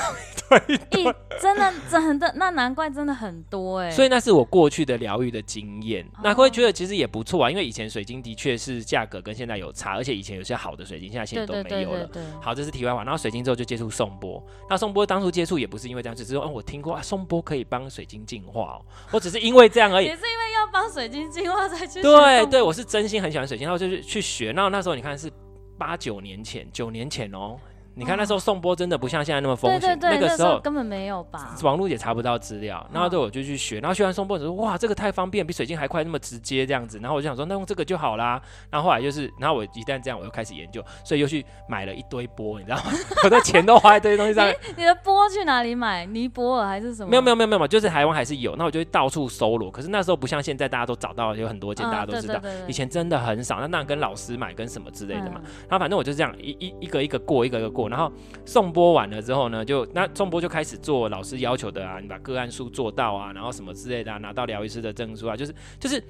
[0.67, 0.97] 一套。
[0.97, 1.03] 一
[1.39, 3.91] 真的真的，那难怪真的很多哎。
[3.91, 6.49] 所以那是我过去的疗愈的经验，那会。
[6.55, 12.09] 觉得其实也不错啊，因为以前水晶的确是价格跟现在有差，而且以前有些好的水晶，现在现在都没有了。
[12.41, 13.03] 好，这是题外话。
[13.03, 20.05] 然后水晶之后就接触颂钵，那颂钵当初接触也不是因为这样，只是说，哦，我听过啊，颂钵可以帮水晶净化哦，我只是因为这样而已。
[20.05, 22.01] 也是因为要帮水晶净化才去学。
[22.01, 24.53] 对对，我是真心很喜欢水晶，然后就是去学。
[24.53, 25.29] 然后那时候你看是
[25.77, 27.57] 八九年前，九年前哦。
[27.97, 32.85] 你看那时候宋波真的不像现在那么风行，那个时候根本没有吧，网络也查不到资料。
[32.91, 36.99] 然后对，我就去学，然后学完宋波，我说，哇，这个太方便，比水晶还快，那么直接这样子。
[36.99, 38.41] 然后我就想说，那用这个就好啦。
[38.69, 42.83] 然后后来就是，然后我一旦这样，我又开始研究，所以又去买了一堆波，你知道吗？
[43.23, 44.45] 我的钱都花在这些东西上。
[44.75, 46.05] 你的波去哪里买？
[46.05, 47.09] 尼泊尔还是什么？
[47.09, 48.55] 没有没有没有没有，就是台湾还是有。
[48.57, 49.71] 那我就会到处搜罗。
[49.71, 52.41] 可是那时候不像现在，大家都找到有很多件，大家都知道。
[52.67, 55.39] 以前真的很少，那那跟老师买跟什么之类的嘛。
[55.69, 58.11] 然后反正我就这样一一一个一个过，一个一个过，然后
[58.43, 58.65] 送。
[58.65, 66.03] 颂钵完了之后呢，就那颂钵就开始做老师要求的啊，你把个案数做到啊，然后什么之类的啊，拿到疗愈师的证书啊，就是就是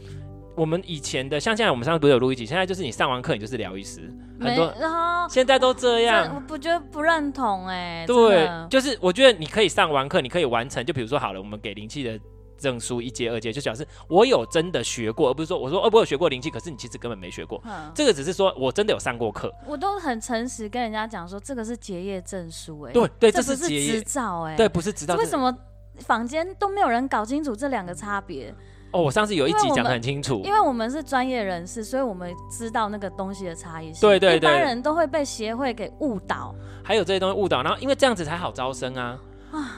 [0.55, 4.09] 我们以前的，像现在我们上次不是有录一集，现在就是你上完课你就是疗愈师，
[4.39, 12.17] 很多然后现在都这样，我不觉得不认同哎、欸，对，就是我觉得你可以上完课，你可以完成，就比如说好了，我们给灵气的。
[12.57, 17.61] 证书一阶、二阶，就表示我有真的学过，而不是说我说哦，我有学过灵气，可是你其实根本没学过。
[17.65, 19.53] 嗯、这个只是说我真的有上过课。
[19.65, 25.15] 我都很诚实跟人家讲说，这个是结业证书、欸，哎，对对，这是执照、欸，哎，对，不是执照。
[25.15, 25.55] 为什么
[25.99, 28.53] 坊间都没有人搞清楚这两个差别？
[28.91, 33.99] 哦，我上次有一集讲的很清楚，因为我们是专业人士，所以我们知道那个东西的差异性。
[33.99, 39.19] 对对对，一般人都会被协会给误导，还有这些东西误导，然后因为这样子才好招生啊。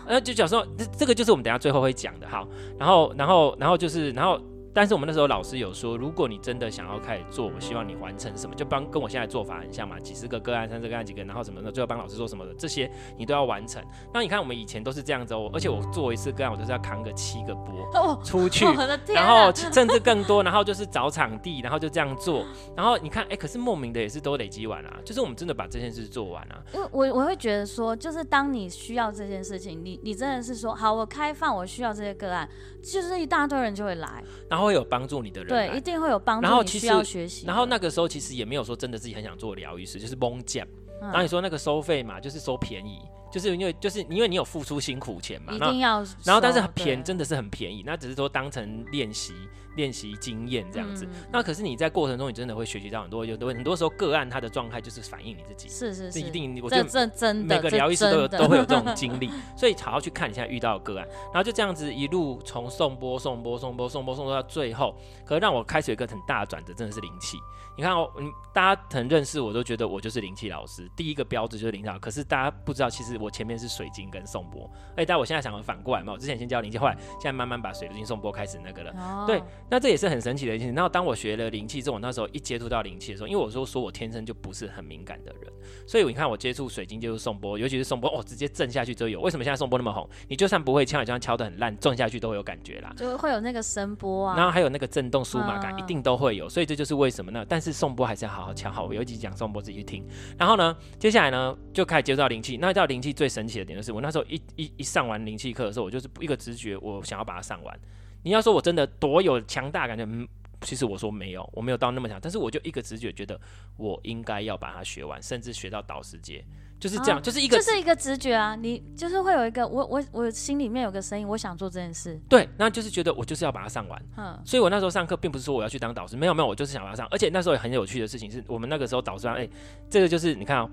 [0.05, 2.47] 呃，就讲说，这这个就是我们等下最后会讲的，好，
[2.79, 4.39] 然后，然后，然后就是，然后。
[4.73, 13.83] 但是我们那时候老师有说，如果你真的想要开始做，我希望你完成什么，就帮跟我现在做法很像嘛，几十个个案，三十个案几个，然后什么的，最后帮老师做什么的，这些你都要完成。
[14.13, 18.65] 那你看我们以前都是这样子哦，而且我做一次个案，我都是要扛个七个波出去，
[19.13, 22.45] 然后甚至更多，然后就是找场地，然后就这样做。
[22.75, 26.61] 然后你看，哎，可是莫名的也是都累积完啊，就是我们真的把这件事做完啊。
[26.73, 32.47] 因为我我会觉得说，就是当你需要这件事情，你你真的是说好，我开放，我需要这些个案，
[32.83, 35.49] 就是一大堆人就会来，然后会有帮助你的人。
[35.49, 36.43] 对，一定会有帮助。
[36.43, 40.67] 然后其实要学习，然后那个时候其实也没有说真的自己很想做疗愈师，就是蒙讲。
[40.99, 42.99] 然后你说那个收费嘛，就是收便宜。
[43.29, 45.97] 就是因为就是因为你有付出辛苦钱嘛，一定要。
[46.23, 49.33] 然后但是很便真的是很便宜，那只是说当成练习。
[49.77, 53.25] 练习经验这样子，嗯、那可是你在过程中，你真的会学习到很多。
[53.25, 56.47] 有的很多时候个案他的状态就是反映你自己，是是是，一定。
[56.63, 67.37] 我觉得真的每个疗愈师都有都会有这种经历， 所以好好去看你现在遇到的个案，然后就这样子一路从送波送波送波送波送到最后，可是让我开始有一个很大的转折，真的是灵气。
[67.77, 71.99] 你看哦，嗯，大家可能认识我都觉得我就是灵气老师，第一个标志就是灵气老师。
[71.99, 74.67] 可是大家不知道，其实我前面是水晶跟颂钵。
[74.95, 78.91] 哎，但我现在想反过来嘛，我之前先教灵气，后来现在慢慢把水晶颂钵开始那个了。
[78.97, 80.73] 哦、对，那这也是很神奇的一件事。
[80.73, 85.53] 然后当我学了灵气之后，我那时候一接触到灵气的时候，因为我说说我天生就不是很敏感的人，
[85.85, 89.21] 所以你看我接触水晶，接触颂钵，尤其是颂钵，哦，直接震下去就有。
[89.21, 90.09] 为什么现在颂钵那么红？
[90.27, 96.49] 你就算不会敲，你就算敲得很烂，撞下去都会有感觉啦，就会有那个声波啊，然后还有那个震动舒麻感，嗯、一定都会有。
[96.49, 97.45] 所以这就是为什么呢？
[97.47, 98.45] 但是是宋波还是要好。
[98.45, 100.07] 好抢好，我有一集讲宋波自己去听。
[100.37, 102.55] 然后呢，接下来呢就开始接触到灵气。
[102.55, 107.79] 那到灵气最神奇的点就是，我那时候一一一上完灵气课的时候，我就是一个直觉，我想要把它上完。
[108.23, 110.25] 你要说我真的多有强大感觉，嗯，
[110.61, 113.39] 其实我说没有，我没有到那么强，但是我就一个直觉觉得
[113.75, 116.45] 我应该要把它学完，甚至学到导师节。
[116.79, 122.19] 就是这样，啊、就是一个就是一个直觉啊，你就是会有一个我我我心里面有个声音，我想做这件事。
[122.29, 124.01] 对，那就是觉得我就是要把它上完。
[124.17, 127.07] 嗯，所以我那时候上课并不是说我要去当导师，没有没有，我就是想把它上。
[127.09, 129.49] 而且那时候也很有趣的事情是，我们那个时候导师说，哎、欸，
[129.89, 130.69] 这个就是你看哦，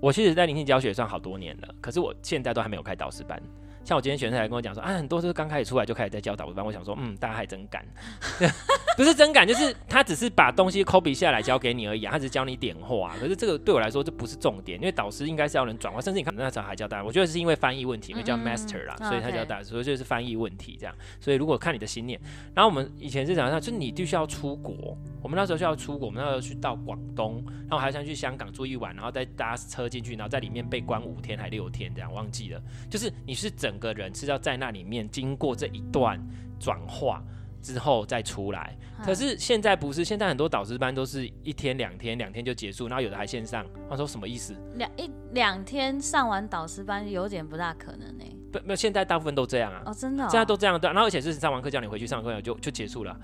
[0.00, 3.40] 我其实在灵性教学算好多年了，可是我现在都还没有开导师班。
[3.86, 6.66] 像我今天学生来跟我讲说，啊，很多都是刚开始出来就开始在教导师班。
[6.66, 7.86] 我想说，嗯，大家还真敢，
[8.98, 13.14] 不是真敢，就是他只是把东西 copy 下来教给你而已，啊，他只是教你点化。
[13.20, 20.92] 可是这个对我来说这不是重点，因为导师应该是要能转化，甚至你看那时候还教大家，我觉得是因为翻译问题，因为叫 master 啦，嗯、所以他教大家，所以就是翻译问题这样。
[21.20, 22.20] 所以如果看你的心念，
[22.54, 34.56] 然后我们以前是讲上，就是你必须要出国，我们那时候需要出国，我们那时候去到广东，然后还想去香港住一晚，然后再搭车进去，然后在里面被关五天还六天这样，忘记了，就是你是整个人是要在。
[34.56, 36.18] 那里面经过这一段
[36.58, 37.22] 转化
[37.60, 43.66] 之后再出来，可是现在不是，现在很多导师班都是一天两天，两天就结束，然后有的还线上。
[43.90, 44.56] 他说什么意思？
[44.76, 48.36] 两一两天上完导师班有点不大可能呢、欸。
[48.50, 49.82] 不，没有，现在大部分都这样啊。
[49.84, 50.88] 哦，真的、哦，现在都这样对。
[50.88, 53.14] 然后而且是上完课叫你回去上课就就结束了，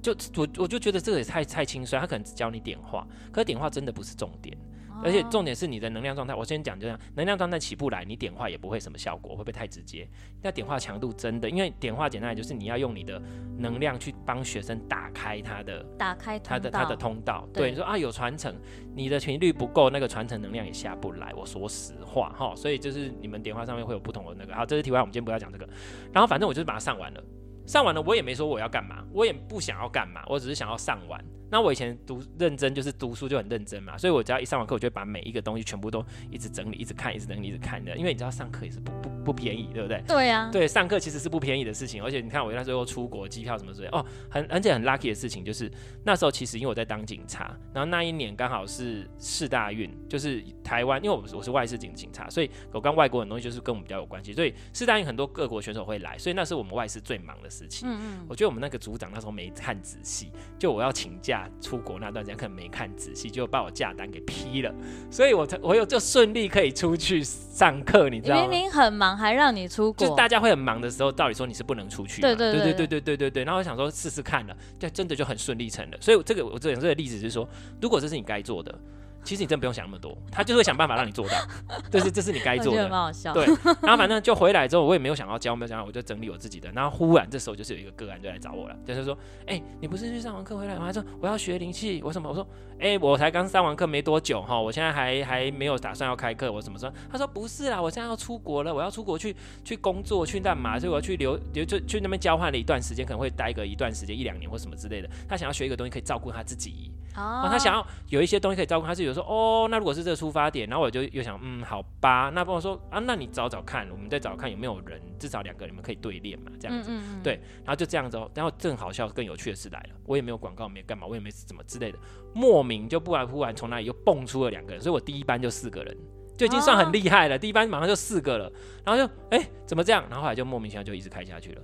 [0.00, 4.56] 就我我就觉得这个也太太轻率，他可能只教你点化，可是点化真的不是重点。
[5.02, 10.08] 而且重点是你的能量状态，我先讲就这样，能量状态起不来，你点化也不会什么效果，会不会太直接？
[10.42, 13.20] 那点化强度真的，因为点化简单来就是你要用你的
[13.58, 17.48] 能量去帮学生打开他的，打开他的他的通道。
[17.52, 18.54] 对，你说啊有传承，
[18.94, 21.32] 你的频率不够，那个传承能量也下不来。
[21.34, 24.54] 我说实话哈，所以就是你们点化上面会有不同的那个。
[24.54, 25.68] 好，这是题外，我们今天不要讲这个。
[26.12, 27.22] 然后反正我就是把它上完了，
[27.66, 31.24] 上完了我也没说我要干嘛，我也不想要干嘛，我只是想要上完。
[31.50, 37.96] 那我以前读认真就是读书就很认真嘛，所以我只要一上完课，我就会把每一个东西全部都一直整理，一直看，一直整理，一直看的。
[37.96, 40.02] 因为你知道上课也是不不不便宜，对不对？
[40.06, 40.50] 对呀、啊。
[40.50, 45.70] 对，上课其实是不便宜的事情，而且你看我那时候出国机票什么之类哦，很而且很 lucky 的事情就是
[46.04, 57.88] 那时候其实因为我在当警察，然后那一年刚好是四大运，就是台湾，因为我我是外事警警察，所以我跟外国很多东西就是跟我们比较有关系，所以四大运很多各国选手会来，所以那是我们外事最忙的事情。
[57.88, 58.26] 嗯嗯。
[58.28, 62.24] 我觉得我们那个组长那时候没看仔细，就我要请假出国那段。
[62.24, 64.74] 时间可能没看仔细，就把我假单给批了，
[65.10, 68.42] 所以我才我有就顺利可以出去上课，你知道吗？
[68.42, 72.20] 明明很忙，还让你出国，就大家会很忙的时候，道理说你是不能出去？
[72.20, 73.44] 对对对对对对对对对。
[73.44, 75.96] 然后我想说试试看了，就真的就很顺利成了。
[76.00, 77.48] 所以这个我这这个例子是说，
[77.80, 78.76] 如果这是你该做的。
[79.24, 81.34] 其实你真的不用想那么多，他就会想办法让你做到，
[81.90, 82.88] 这是这是你该做的。
[83.34, 83.44] 对，
[83.82, 86.70] 然后反正就回来之后，我也没有想要教，没有想到，我就整理我自己的。
[86.72, 89.14] 然后忽然这时候就是有一个个案就来找我了，就是说，
[89.46, 90.86] 哎、欸，你不是去上完课回来吗？
[90.86, 92.28] 他说我要学灵气，我什么？
[92.28, 92.46] 我说，
[92.78, 96.92] 哎、欸，我才刚上完课没多久哈，我现在还还没有打算要开课，我什么时候？
[97.10, 100.78] 他说不是啦，我现在要出国了，我要出国去去工作去干嘛？
[100.78, 105.10] 所以我要去留留就去那边交换了一段时间，可能会待个一段时间一两年或什么之类的。
[105.28, 106.90] 他想要学一个东西可以照顾他自己。
[107.16, 121.98] 哦，他想要有一些东西可以照顾他，是有说哦，那如果是这个出发点，然后我就又想，嗯，好吧，那帮我说啊，那你找找看，我们再找看有没有人，至少两个你们可以对练嘛，这样子，嗯嗯嗯对，然后就这样子哦，然后正好笑更有趣的事来了，我也没有广告，没干嘛，我也没怎么之类的，
[122.34, 125.96] 莫名就不然忽然从那里又蹦出了两个人，所以我第一班就四个人，
[126.36, 128.52] 就已经算很厉害了，哦、第一班马上就四个了，
[128.84, 131.62] 然后就哎、欸、怎么这样，然后后来就莫名其妙就一直开下去了，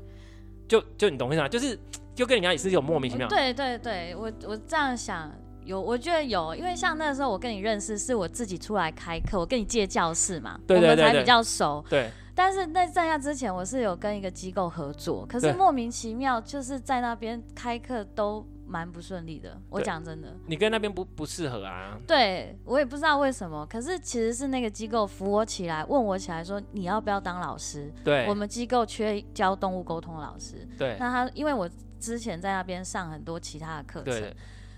[0.67, 1.49] 就就你懂意思吗？
[1.49, 1.79] 就是
[2.15, 5.31] 就跟人家也是有莫名其妙，对对对，我我这样想。
[5.65, 11.85] 有，我觉得有，因为像那个时候我跟你认识，是我自己出来开课，我跟你借教室嘛，对对对对，我们才比较熟。
[11.89, 12.11] 对。
[12.37, 19.57] 但是那在那之前，我是有跟一个机构合作，可是莫名其妙就是在那边开课都蛮不顺利的。
[19.71, 21.97] 我讲真的，你跟那边不不适合啊？
[22.09, 27.93] 对，我也不知道为什么，可是其实是那个机构扶我起来，问我起来说你要不要当老师？
[28.03, 30.67] 对，我们机构缺教动物沟通的老师。
[30.77, 34.37] 对，那他因为我之前在那边上很多其他的课程，对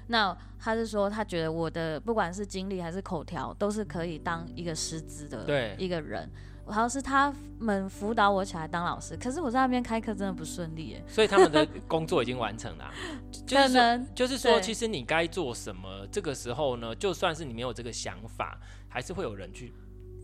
[0.09, 6.31] 那他是说他觉得我的不管是经历还是口条都是可以当一个师资的一个人。
[6.69, 11.05] 好像是他们辅导我起来当老师，可是我在那边开课真的不顺利耶。
[11.07, 12.93] 所以他们的工作已经完成了，
[13.47, 19.73] 就是说，就是说，其实你该做什么，这个时候呢，就算是你没有这个想法，还是会有人去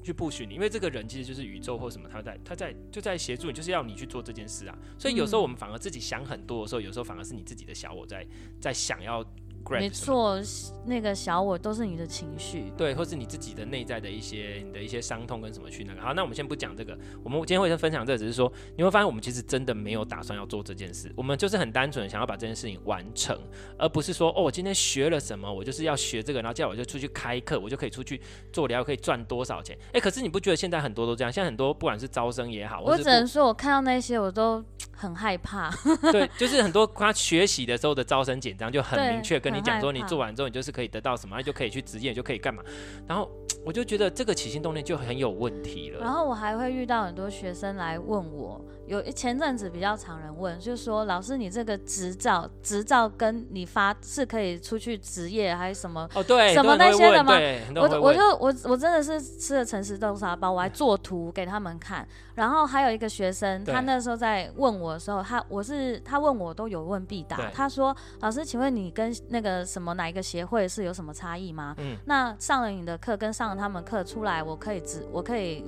[0.02, 4.76] 去 push 你，因为这个人其实就是宇宙或什么，他在他在就在协助你，就是要你去做这件事啊。
[4.98, 8.26] 所以有时候我们反而自己想很多的时候，有时候反而是你自己的小我在
[8.60, 9.24] 在想要。
[9.70, 10.38] 没错，
[10.84, 16.02] 那个小我都是你的情绪，对，或是你自己的内在的一些你的一些伤痛跟什么去那个。
[16.02, 23.38] 好，那我们先不讲这个，我们今天会先分享这个，只是说你会发现我们其实真的没有打算要做这件事，我们就是很单纯想要把这件事情完成，
[23.78, 28.20] 而不是说哦，我今天学了什么，我就是要学这个，然后接下来我就出去开课，我就可以出去
[28.52, 29.78] 做疗，可以赚多少钱？
[29.92, 31.32] 哎，可是你不觉得现在很多都这样？
[31.32, 34.62] 现在很多不管是招生也好，我只能说我看到那些我都
[34.96, 35.70] 很害怕。
[36.10, 40.34] 对，就是很多他学习的时候的招生简章就很明确跟你讲说，你做完。
[40.34, 42.62] 之后你就是可以得到什么，你就可以去职业，就可以干嘛。
[43.06, 43.30] 然后
[43.64, 46.00] 我就觉得这个起心动念就很有问题了。
[46.00, 56.08] 然后我还会遇到很多学生来问我，有前阵子比较常人问，就是说老师，你这个执照，执照跟你发是可以出去职业还是什么？
[56.14, 57.34] 哦，对，什么那些的吗？
[57.76, 62.06] 我我就我我真的是吃了诚实豆沙包，我还做图给他们看。
[62.34, 67.50] 然后还有一个学生，他那时候在问我的时候，他我是他问我都有问必答。
[67.52, 75.64] 他说：“老师，请问你跟那个什么哪一个协会是有什么差异吗？”嗯，那上了你的课跟上了他们课出来，我可以直我可以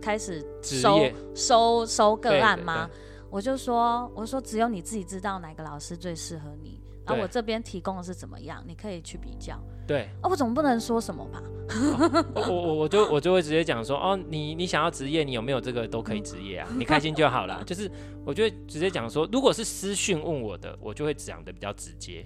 [0.00, 1.00] 开始收
[1.34, 2.88] 收收个案吗？
[3.30, 9.58] 我就说我说只有你自己知道哪个老师最适合你，然后我这边提供的是怎么样，你可以去比较。
[9.86, 11.42] 对，哦，我总不能说什么吧？
[12.36, 17.62] 哦、我我我就我就会直接讲说，哦，你你想要职业，你有没有这个都可以职业啊， 你开心就好了。
[17.64, 17.90] 就是
[18.24, 22.24] 我就会直接讲说，如果是私讯问我的，我就会讲的比较直接。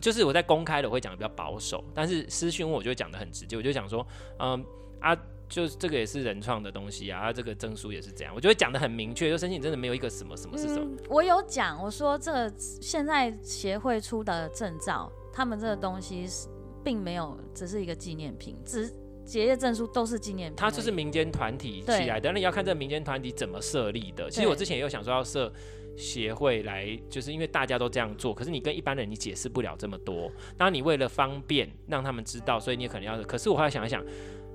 [0.00, 3.56] 就是我在公开的我会讲的比较保守，但是私讯我就会讲的很直接。
[3.56, 4.06] 我就讲说，
[4.38, 4.64] 嗯
[5.00, 5.16] 啊，
[5.48, 9.30] 就是这个也是人创的东西啊，啊这个证书也是这样，我就会讲的很明确。
[9.30, 10.84] 就申请真的没有一个什么什么是什么。
[10.84, 16.48] 嗯、我有讲，我说这个现在协会出的证照，他们这个东西是。
[16.84, 18.90] 并没有，只是一个纪念品，只
[19.22, 20.56] 结业证书都是纪念品。
[20.56, 24.30] 它就是民间团体起来的，那你要看这个民间团体怎么设立的。
[24.30, 25.52] 其实我之前也有想说要设
[25.98, 30.30] 协会来，就是因为大家都这样做，可是你跟一般人你解释不了这么多。
[30.56, 33.22] 那你为了方便让他们知道，所以你也可能要。
[33.24, 34.02] 可是我后来想一想。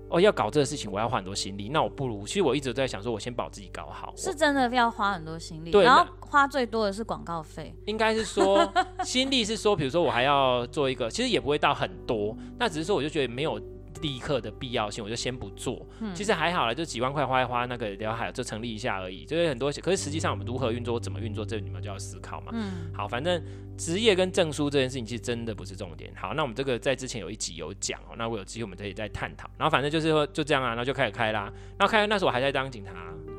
[0.09, 1.69] 哦，要搞这个事情，我要花很多心力。
[1.69, 4.13] 那我不如，其实我一直在想，说我先把我自己搞好。
[4.15, 7.73] 是真的要花很多心力，对，然后花最多的是广告费。
[7.87, 8.71] 应该是说，
[9.03, 13.59] 心力是说，比如说我还要做一个，其实也不会到很多，那只是说我就觉得没有。
[14.03, 15.83] 立刻的必要性，我就先不做。
[16.01, 19.23] 嗯、其实还好了，就几万块花一花，那个刘海就成立一下而已。
[19.23, 22.51] 就是很多，可是实际上我们如何运作，怎么运作，这你们就要思考嘛。
[22.53, 23.41] 嗯，好，反正
[23.77, 26.13] 职业跟证书这件事情其实真的不是重点。
[26.15, 29.49] 好，那我们这个在之前有一集有讲哦，那我有机会我们可以再探讨。
[29.57, 31.51] 然后反正就是说就这样啊，然后就开始开啦。
[31.79, 32.91] 然后开那时候我还在当警察，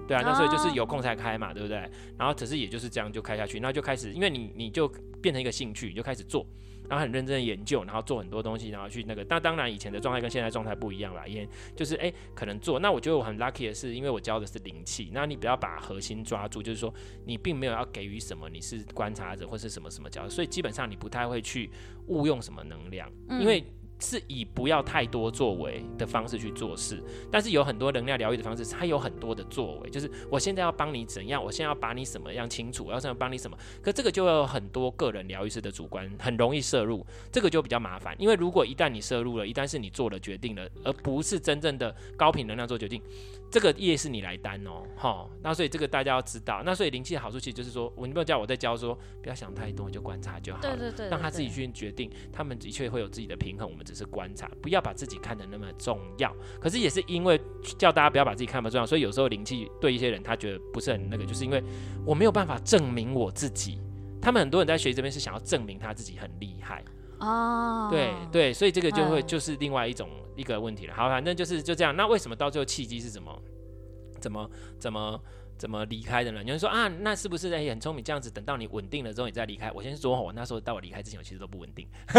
[0.09, 1.77] 对啊，那时候就是有空才开嘛，对不对？
[2.19, 4.89] 然后只是也就是这样就开下去，然后就开始，因为你你就
[5.21, 6.47] 变成一个兴趣，你就开始做。
[6.89, 9.25] 然后很认真的研究，然后做很多东西，然后去那个。
[9.29, 12.79] 那当然以前的状态跟现在状态不一样啦，因为就是哎，可能做。
[12.79, 15.11] 那我觉得我很 lucky 的是，因为我教的是灵气。
[15.13, 16.93] 那你不要把核心抓住，就是说
[17.25, 21.71] 你并没有要给予什么，你是观察者或是什么什么教，所以基本上你不太会去
[22.09, 23.11] 误用什么能量，
[23.41, 23.65] 因为。
[24.01, 43.01] 是以不要太多作为的方式去做事，但是有很多能量疗愈的方式，它有很多的作为，就是我现在要帮你怎样，我现在要把你什么样清楚，我要想帮你什么，可这个就有很多个人疗愈师的主观，很容易摄入，这个就比较麻烦，因为如果一旦你摄入了，一旦是你做了决定了，而不是真正的高频能量做决定。
[43.55, 46.61] 这个业是你来担哦，哈，那所以这个大家要知道。
[46.67, 50.77] 那所以灵气的好处其实就是说，我你不要叫我在教说，不要想太多，就观察就好了。
[50.77, 52.11] 对对对，让他自己去决定。
[52.33, 56.35] 他们的确会有自己的平衡，我们只是观察，不要把自己看得那么重要。
[56.61, 57.41] 可是也是因为
[57.79, 61.63] 叫大家不要把自己看那么重要，所以有时候灵气对一些人他觉得不是很那个，就是因为
[62.05, 63.79] 我没有办法证明我自己。
[64.21, 66.83] 他们很多人在学习这边是想要证明他自己很厉害
[67.21, 67.89] 哦。
[67.91, 70.09] 对对，所以这个就会就是另外一种。
[70.37, 71.95] 一个问题了，好，反正就是就这样。
[71.95, 73.33] 那为什么到最后契机是什么？
[74.21, 74.51] 怎么
[74.81, 75.17] 怎么
[75.57, 76.41] 怎么离开的呢？
[76.43, 78.03] 有人说啊，那是不是也很聪明？
[78.05, 79.71] 这样子等到你稳定了之后你再离开。
[79.73, 81.87] 我先说，我那时候到我离开之前，我其实都不稳定。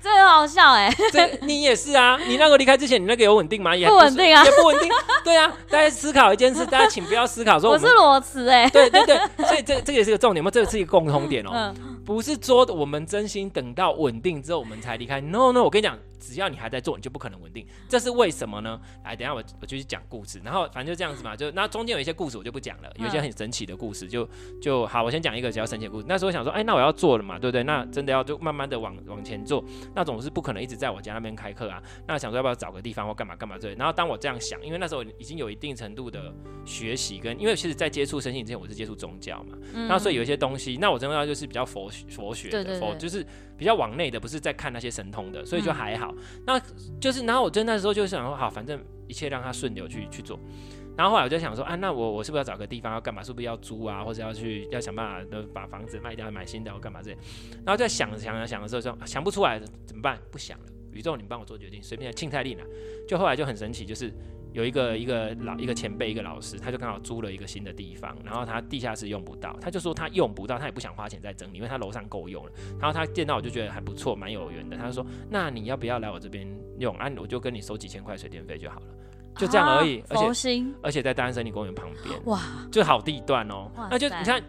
[0.00, 0.96] 这很好笑哎、欸！
[1.12, 2.18] 这你也是啊？
[2.26, 3.74] 你那个离开之前，你那个有稳定吗？
[3.76, 4.88] 也不稳定啊，也不稳定。
[5.24, 8.68] 对啊，大家思考一件事，大家请不要思考说我， 我是裸辞哎。
[8.70, 9.16] 对对对，
[9.46, 11.74] 所以这这个也是个重点嘛，这个是一个共同点哦、喔，嗯、
[12.06, 15.20] 不是说我们真心等到稳定之后我们才离开。
[15.20, 15.98] No No，我跟你讲。
[16.18, 18.80] 只要你还在做，你就不可能稳定，这是为什么呢？
[19.04, 24.26] 来，等一下我我就去讲故事，然后反正就这样子嘛，就那中间有一些故事我就不讲了，有一些很神奇的故事就
[24.60, 26.06] 就好，我先讲一个比较神奇的故事。
[26.08, 27.62] 那时候我想说，哎，那我要做了嘛，对不对？
[27.64, 29.62] 那真的要就慢慢的往往前做，
[29.94, 31.82] 那总是不可能一直在我家那边开课啊。
[32.08, 33.74] 那想说要不要找个地方或干嘛干嘛之类。
[33.74, 36.34] 然后当我这样想，因为那时候已经有一定程度的
[36.64, 43.24] 学习跟，因为其实在接触身心之前，我是接触宗教嘛，嗯、那所以有一些东西，那我真的要就是比较佛佛学的，对对对佛就是
[43.56, 46.14] 比较往内的，不是在看那些神通的，所以就还好。
[46.16, 46.60] 嗯、那
[47.00, 50.38] 就是，然后我真的那时候就想说，好，反正一切让它顺流去去做。
[50.96, 53.22] 然后后来我就想说，啊，那我我是不是要找个地方要干嘛？
[53.22, 57.20] 是不是要租啊，或者要去要想办法的把房子卖掉买新的，要干嘛这样？
[57.64, 60.18] 然后在想想想想的时候说，想不出来怎么办？
[60.30, 62.64] 不想了，宇宙，你帮我做决定，随便庆太令了。
[63.06, 64.12] 就后来就很神奇，就是。
[64.56, 72.50] 有一个一个老一个前辈一个老师，他就刚好租了一个新的地方，然后他地下室用不到，他就说他用不到，他也不想花钱再整理，因为他楼上够用了。
[72.80, 74.74] 然后他见到我就觉得还不错，蛮有缘的。
[74.74, 76.48] 他就说：“那你要不要来我这边
[76.78, 76.96] 用？
[76.96, 78.86] 啊，我就跟你收几千块水电费就好了，
[79.36, 79.98] 就这样而已。
[79.98, 82.40] 啊”而且而且在大安森林公园旁边，哇，
[82.72, 83.70] 就好地段哦。
[83.90, 84.42] 那就你看。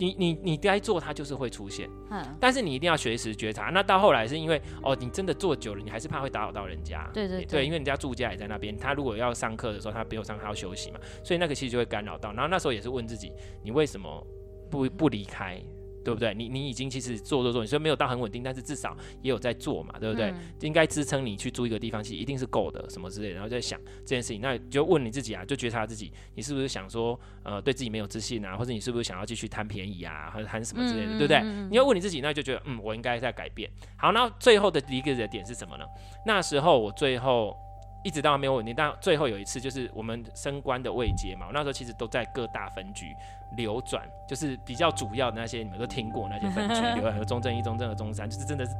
[0.00, 1.88] 你你你该做，它就是会出现。
[2.10, 3.68] 嗯，但是你一定要随时觉察。
[3.68, 7.06] 那到后来是因为哦，你真的做久了，你还是怕会打扰到人家。
[7.12, 12.32] 对对对，对，因为人家住家也在那边，他如果要上课的时候，他不用上，他要休息嘛，所以那个其实就会干扰到。
[12.32, 13.30] 然后那时候也是问自己，
[13.62, 14.26] 你为什么
[14.70, 15.62] 不不离开？
[16.04, 16.34] 对不对？
[16.34, 20.30] 你你已经其实做做做，你虽然没有到很稳定，但是至少也有在做嘛，对不对？
[20.30, 23.34] 嗯、应该支撑你去租一个地方，其实一定是够的，什么之类的。
[23.34, 31.42] 然后在想这件事情，那就问你自己啊，就觉察自己，你是不是想说，呃，对自己没有自信啊，或者你是不是想要继续贪便宜啊，或者贪什么之类的，嗯、对不对？
[31.70, 33.70] 你要问你自己，那就觉得，嗯，我应该在改变。
[33.96, 35.84] 好，那最后的一个的点是什么呢？
[36.26, 37.56] 那时候我最后。
[38.02, 43.14] 一直到没有稳定，但最后有一次就是我们升官的位阶嘛，我那时候其实都在各大分局
[43.56, 48.72] 流转，就是比较主要的那些你们都听过那些分局， 流转中正一、中正二、中山，就是真的是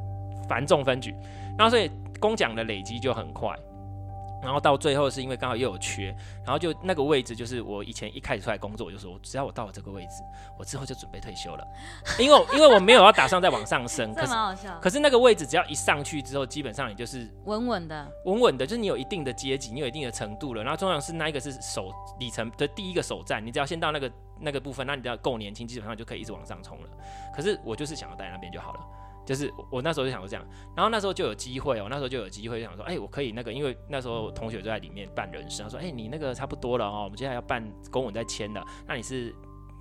[0.47, 1.15] 繁重分局，
[1.57, 3.55] 然后所以工奖的累积就很快。
[4.41, 10.23] 然后到最后是因为刚好又有缺，然后就那个位置就是我以前一开始出来工作，我就说只要我到了这个位置，
[10.57, 11.67] 我之后就准备退休了，
[12.19, 14.13] 因为因为我没有要打算再往上升。
[14.15, 14.79] 可是蛮好笑。
[14.81, 20.63] 可是那个位置只要一上去之后，基本上你就是稳稳的，稳稳的，就是你有一定的阶级，你有一定的程度了。
[20.63, 26.89] 然后通常是那一个是首里程的第一个首站，你只要先到那个那个部分，那你只要够年轻，基本上就可以一直往上冲了。
[27.35, 28.79] 可是我就是想要待在那边就好了。
[29.25, 30.45] 就是我那时候就想说这样，
[30.75, 39.33] 然后那时候就有机会哦，那时候就有机会就想说，哎，我可以那个，因为那时候同学就在里面办人事，他说，哎，你那个差不多了哦，我们接下来要办公文再签的，那你是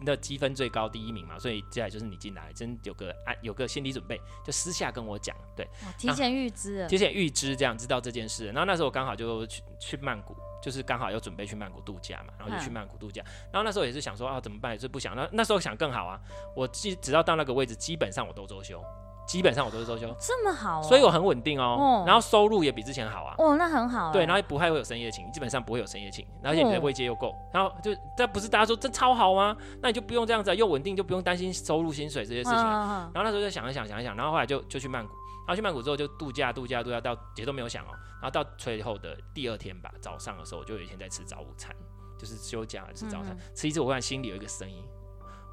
[0.03, 5.69] 那积分最高第一名嘛，所以接下来就是你进来，真有个按有个心理准备，就私下跟我讲，对，
[5.99, 13.23] 提前预知，提前预知这样知道这件事，然后那时候我刚好就去去曼谷，就是刚好要准备去曼谷度假嘛，然后就去曼谷度假，
[13.53, 16.21] 然后那时候也是想说啊怎么办，也是不想，那那时候想更好啊，
[16.55, 18.83] 我只只要到那个位置，基本上我都周休。
[19.31, 22.03] 基本上我都是周休，这么好，所以我很稳定哦。
[22.05, 23.33] 然后收入也比之前好啊。
[23.39, 24.11] 哦，那很好。
[24.13, 27.33] 对，然后不太会有深夜情，基本上不会有深夜情，而且你的位阶又够。
[27.53, 29.57] 然后就这不是大家说这超好吗？
[29.81, 32.59] 那你就不用这样子，又稳定，就不用担心收入、薪水这些事情。
[32.59, 35.13] 然后那时候就想一想，想一想，然后后来就就去曼谷。
[35.47, 37.91] 然后去曼谷之后就度假，度假，度假到也都没有想哦。
[38.21, 41.73] 然后到最后的第二天吧，早上的时候我就有一天在吃早午餐，
[42.19, 44.85] 就是休假吃早餐，吃一次我突然心里有一个声音。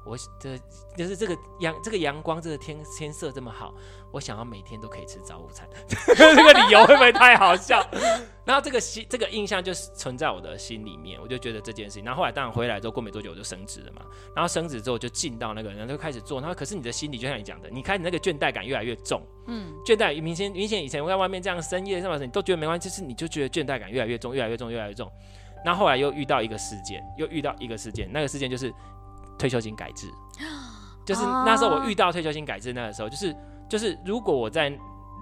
[0.04, 0.58] 我这
[0.96, 3.74] 就是这个阳这个阳光这个天天色这么好，
[4.10, 7.86] 我想要每天都可以吃早午餐， 这个理由会不会太好笑？
[8.46, 12.04] 然后这个心这个印象就是存在我的心里面，我就觉得这件事情。
[12.04, 14.00] 然后后来当然回来之后过没多久我就升职了嘛，
[14.34, 25.10] 然后升职之后就进到那个人就开始做，然后可是你的心里就像你讲的，你开始那个倦怠感越来越重，嗯，倦怠明显明显以前我在外面这样深夜这么你都觉得没关系，就是你就觉得倦怠感越来越重，越来越重，越来越重。
[25.64, 28.72] 然后后来又遇到一个事件，又遇到一个事件，那个事件就是。
[29.38, 30.12] 退休金改制，
[31.06, 33.34] 就是那时候我遇到退休金改制那个时候，就是
[33.68, 34.70] 就是如果我在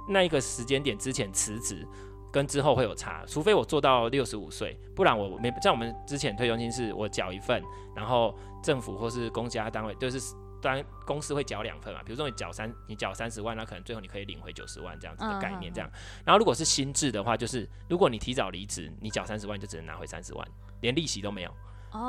[0.08, 1.86] 那一个时间点之前辞职，
[2.32, 7.62] 跟之后会有差，除非我做到六十五岁，不然我没像我们之前退休金是我缴一份，
[7.94, 15.90] 然后政府或是公家单位就是当然公司会缴两份嘛，比如说你缴三你缴三十万，那可能最后你可以领回九十万这样子的概念这样，
[16.24, 20.46] 然后如果是新制的话，就是如果你提早离职，你缴三十万就只能拿回三十万，
[20.80, 21.50] 连利息都没有，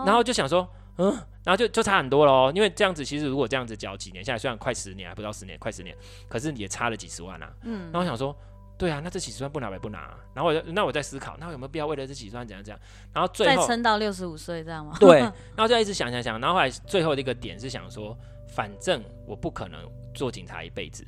[0.05, 0.67] 然后就想说。
[0.97, 1.11] 嗯，
[1.43, 5.95] 然后就就差很多喽，因为这样子其实如果这样子缴几年下来，虽然快十年还不到十年，快十年，
[6.27, 7.53] 可是也差了几十万啊。
[7.63, 8.35] 嗯，然后我想说，
[8.77, 10.13] 对啊，那这几十万不拿白不拿。
[10.33, 12.79] 然后我就那我在思考，那我有没有必要为了这几十万怎样怎样？
[13.13, 14.95] 然后最后再撑到六十五岁这样吗？
[14.99, 15.19] 对，
[15.55, 18.17] 然后就一直想想想，然后后来最后的一个点是想说，
[18.47, 19.79] 反正我不可能
[20.13, 21.05] 做警察一辈子。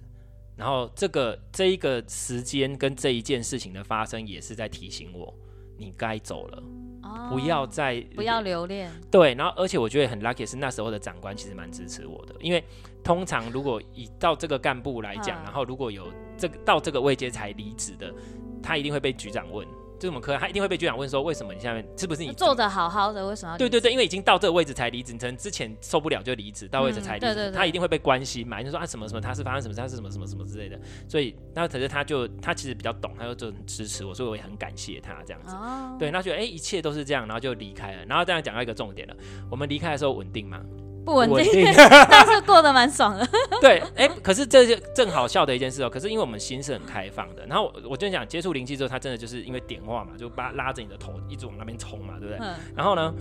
[0.55, 5.33] 然后这个这一个时间跟这一件事情的发生，也是在提醒我，
[5.77, 6.61] 你该走了，
[7.01, 8.91] 哦、不要再不要留恋。
[9.09, 12.63] 对，然后而且我觉得很 lucky 是那时候的长官其实蛮支持我的，因为
[13.03, 18.13] 通常如果以到这个干部来讲，嗯、然后如果有这个到这个位阶才离职的，
[18.61, 19.67] 他一定会被局长问。
[19.99, 23.57] 就这么可爱，他一定会被局长问说，为什么你下面是不是你做的好好的，为什么要？
[23.57, 35.53] 对对对，因为已经到这个位置才离职，你可能之前受不了就离职，到位置才离职，嗯、对对对，他一定会被关心嘛，就说啊什么什么，他是发生什么，他是什么什么什么之类的，所以那可是他就他其实比较懂，他就就很支持我，所以我也很感谢他这样子。
[35.53, 39.15] 哦、对，那觉得哎、欸、一切都是这样，然后就离开了，然后这样讲到一个重点了，
[39.51, 40.61] 我们离开的时候稳定吗？
[41.09, 41.65] 不稳定，
[42.09, 43.27] 但是过得蛮爽的。
[43.59, 45.89] 对，哎、欸，可是这就正好笑的一件事哦、喔。
[45.89, 52.37] 可是因为我们心是很开放的，然后我我就想接触灵气之后，他真的就是因为点化嘛，就把拉着你的头一直往那边冲嘛，对不对？
[52.39, 53.13] 嗯、然后呢，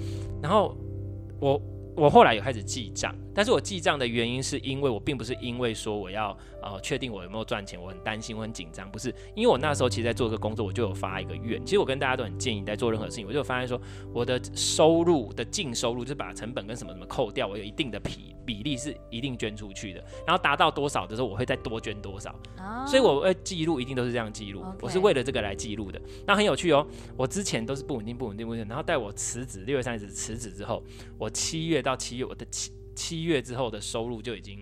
[0.43, 0.77] 然后
[1.41, 1.61] 我。
[1.97, 6.31] 我后来有开始记账，但是我记账的原因是因为我并不是因为说我要
[6.73, 11.65] 呃确定我有没有赚钱，我很担心，我很紧张，不是，因为我那时候其实在做这个工作，我就有发一个愿。
[11.65, 13.81] 其实我跟大家都很建议在做任何事情，我就发现说
[14.13, 22.35] 我的收入的净收入就是把成本跟什么什么扣掉，我有一定的比比例是一定捐出去的，然后达到多少的时候我会再多捐多少，
[22.87, 26.01] 所以我会记录，一定都是这样记录，我是为了这个来记录的。
[26.27, 30.83] 那很有趣哦，我之前都是不稳定不稳定不稳定，然后待我辞职六月三十日辞职之后，
[31.19, 34.59] 我七月到七月我的七七月之后的收入就已经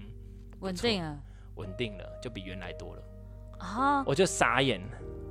[0.61, 1.19] 稳定了，
[1.57, 3.03] 稳定了，就比原来多了
[3.59, 4.05] 啊！
[4.07, 4.81] 我就傻眼。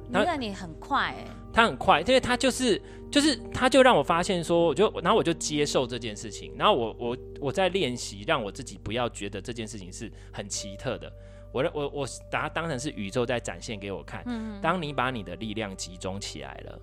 [0.07, 2.79] 那你很快哎，他很快，因为他就是
[3.11, 11.11] 就是他就让我发现说，我就然后我就接受这件事情，然后我我我在练习，让我自己不要觉得这件事情是很奇特的。
[11.51, 14.21] 我我我把它当成是宇宙在展现给我看。
[14.27, 16.79] 嗯，当你把你的力量集中起来了。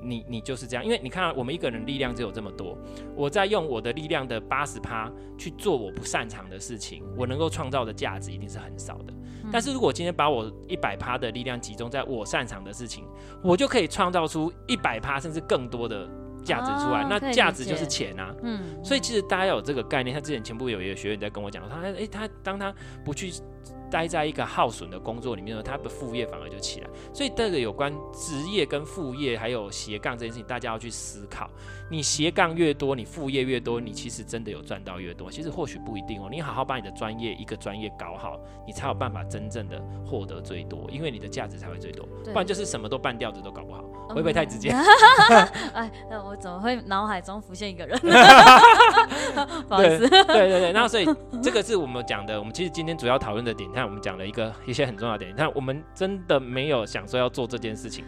[0.00, 2.78] 你你就是这样，因为你看，我们一个人力量只有这么多，
[3.14, 9.12] 我在用我的力量的八十趴去做我不擅长的事情，我能够创造的价值一定是很少的。
[9.50, 13.04] 但是如果今天把我一百趴的力量集中在我擅长的事情，
[13.42, 16.08] 我就可以创造出一百趴甚至更多的
[16.44, 18.34] 价值出来，那价值就是钱啊。
[18.42, 22.74] 嗯，所以其实大家有这个概念，他之前前部有一个学员在跟我讲，他诶，他当他
[23.04, 23.32] 不去。
[23.90, 26.88] 待在一个耗损的工作里面呢，他的副业反而就起来。
[27.12, 31.48] 所以这个有关职业跟副业还有斜杠这件事情，大家要去思考。
[31.90, 35.30] 你斜杠越多，你副业越多，你其实真的有赚到越多。
[35.30, 36.28] 其实或许不一定哦。
[36.30, 42.06] 你好好把你的专业一个专业搞好，你才有办法真正的获得最多，因为你的价值才会最多。
[42.24, 44.68] 不然就是什么都半吊子都搞不好，会不会太直接？
[45.72, 47.98] 哎，那我怎么会脑海中浮现一个人？
[49.66, 50.06] 不好意思。
[50.08, 51.06] 对对对对，那所以
[51.42, 52.38] 这个是我们讲的。
[52.38, 55.34] 我们其实今天主要讨论的点，看我们讲了一个一些很重要的点。
[55.36, 58.04] 但我们真的没有想说要做这件事情。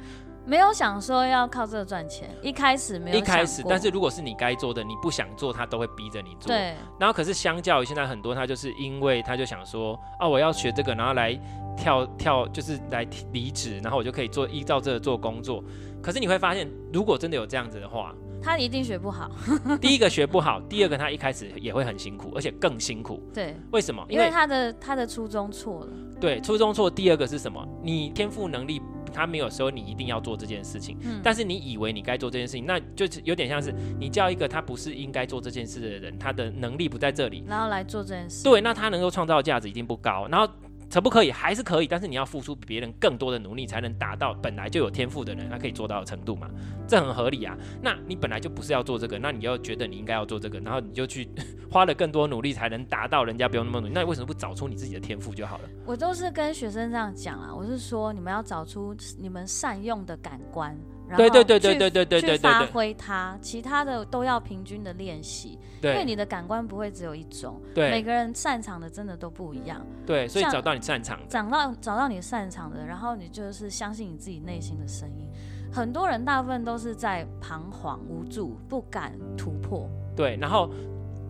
[0.46, 3.18] 没有想说要靠这个赚钱，一开始没有。
[3.18, 6.48] 一开始，但是如果是你该做的，你不想做，他都会逼着你做。
[6.48, 6.74] 对。
[6.98, 11.38] 然后，可是相较于现在很多，他就是因为他就想说，啊，我要学这个，然后来
[11.76, 15.62] 跳跳，就是来离职，然后我就可以做依照这个做工作。
[16.02, 19.30] 可是你会发现，如果真的有这样子的话，他一定学不好。
[19.80, 23.22] 第一个学不好，第二个他一开始也会很辛苦，而且更辛苦。
[23.34, 23.54] 对。
[23.72, 24.04] 为什么？
[24.08, 25.92] 因为，他的他的初衷错了。
[26.20, 26.90] 对，初衷错。
[26.90, 27.66] 第二个是什么？
[27.82, 28.80] 你天赋能力。
[29.12, 40.48] 他没有说你一定要做这件事情，嗯、但是你以为你该做这件事情，那就有点像是你叫一个他不是应该做这件事的人，他的能力不在这里，然后来做这件事，对，那他能够创造的价值一定不高，然后。
[40.92, 41.30] 可不可以？
[41.30, 46.48] 还是可以，但是你要付出比别人更多的努力，才能达到本来就有天赋的人他可以做到的程度嘛？
[46.88, 47.56] 这很合理啊。
[47.80, 51.28] 那你本来就不是要做这个，那你又觉得你应该要做这个，然后你就去
[51.70, 55.68] 花了更多努力才能达到人家不用那么努力，那你为什么不找出你自己的天赋就好了？
[55.86, 60.76] 我都是跟学生这样讲啊，我是说你们要找出你们善用的感官。
[61.16, 65.58] 对对对对对对对对，去发挥它，其他的都要平均的练习。
[65.80, 69.84] 对，因为你的感官不会只有一种，对，每个人擅长的真的都不一样。
[70.06, 75.28] 对，所以找到你擅长的，找到找到你擅长的，然后你就是相信你自己内心的声音。
[75.72, 79.88] 很多人大部分都是在彷徨无助，不敢突破。
[80.16, 80.70] 对，然后。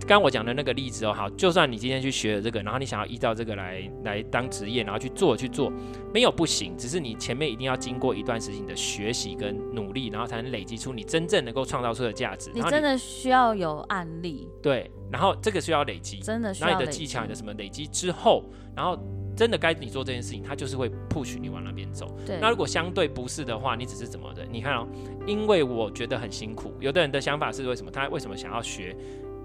[0.06, 5.72] 刚我讲的那个例子哦，好，就算你今天去学了这个，然后你想要依照这个来来当职业，然后去做去做，
[6.12, 12.50] 没有不行，只是你前面一定要经过一段时间的学习跟努力，然后才能累积出你真正能够创造出的价值。
[12.52, 18.44] 你真的需要有案例，对，然后这个需要累积，真的需要你的技巧，你的什么累积之后，
[18.74, 18.98] 然后
[19.36, 22.14] 真的该你做这件事情，它就是会 push 你往那边走。
[22.26, 24.44] 对，那如果相对不是的话，你只是怎么的？
[24.50, 24.88] 你看哦，
[25.26, 27.90] 因为我觉得很辛苦，有的人的想法是为什么？
[27.90, 28.96] 他为什么想要学？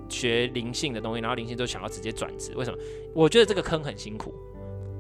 [0.10, 2.78] 学灵性的东西，然后灵性就想要直接转职，为什么？
[3.14, 4.34] 我觉得这个坑很辛苦，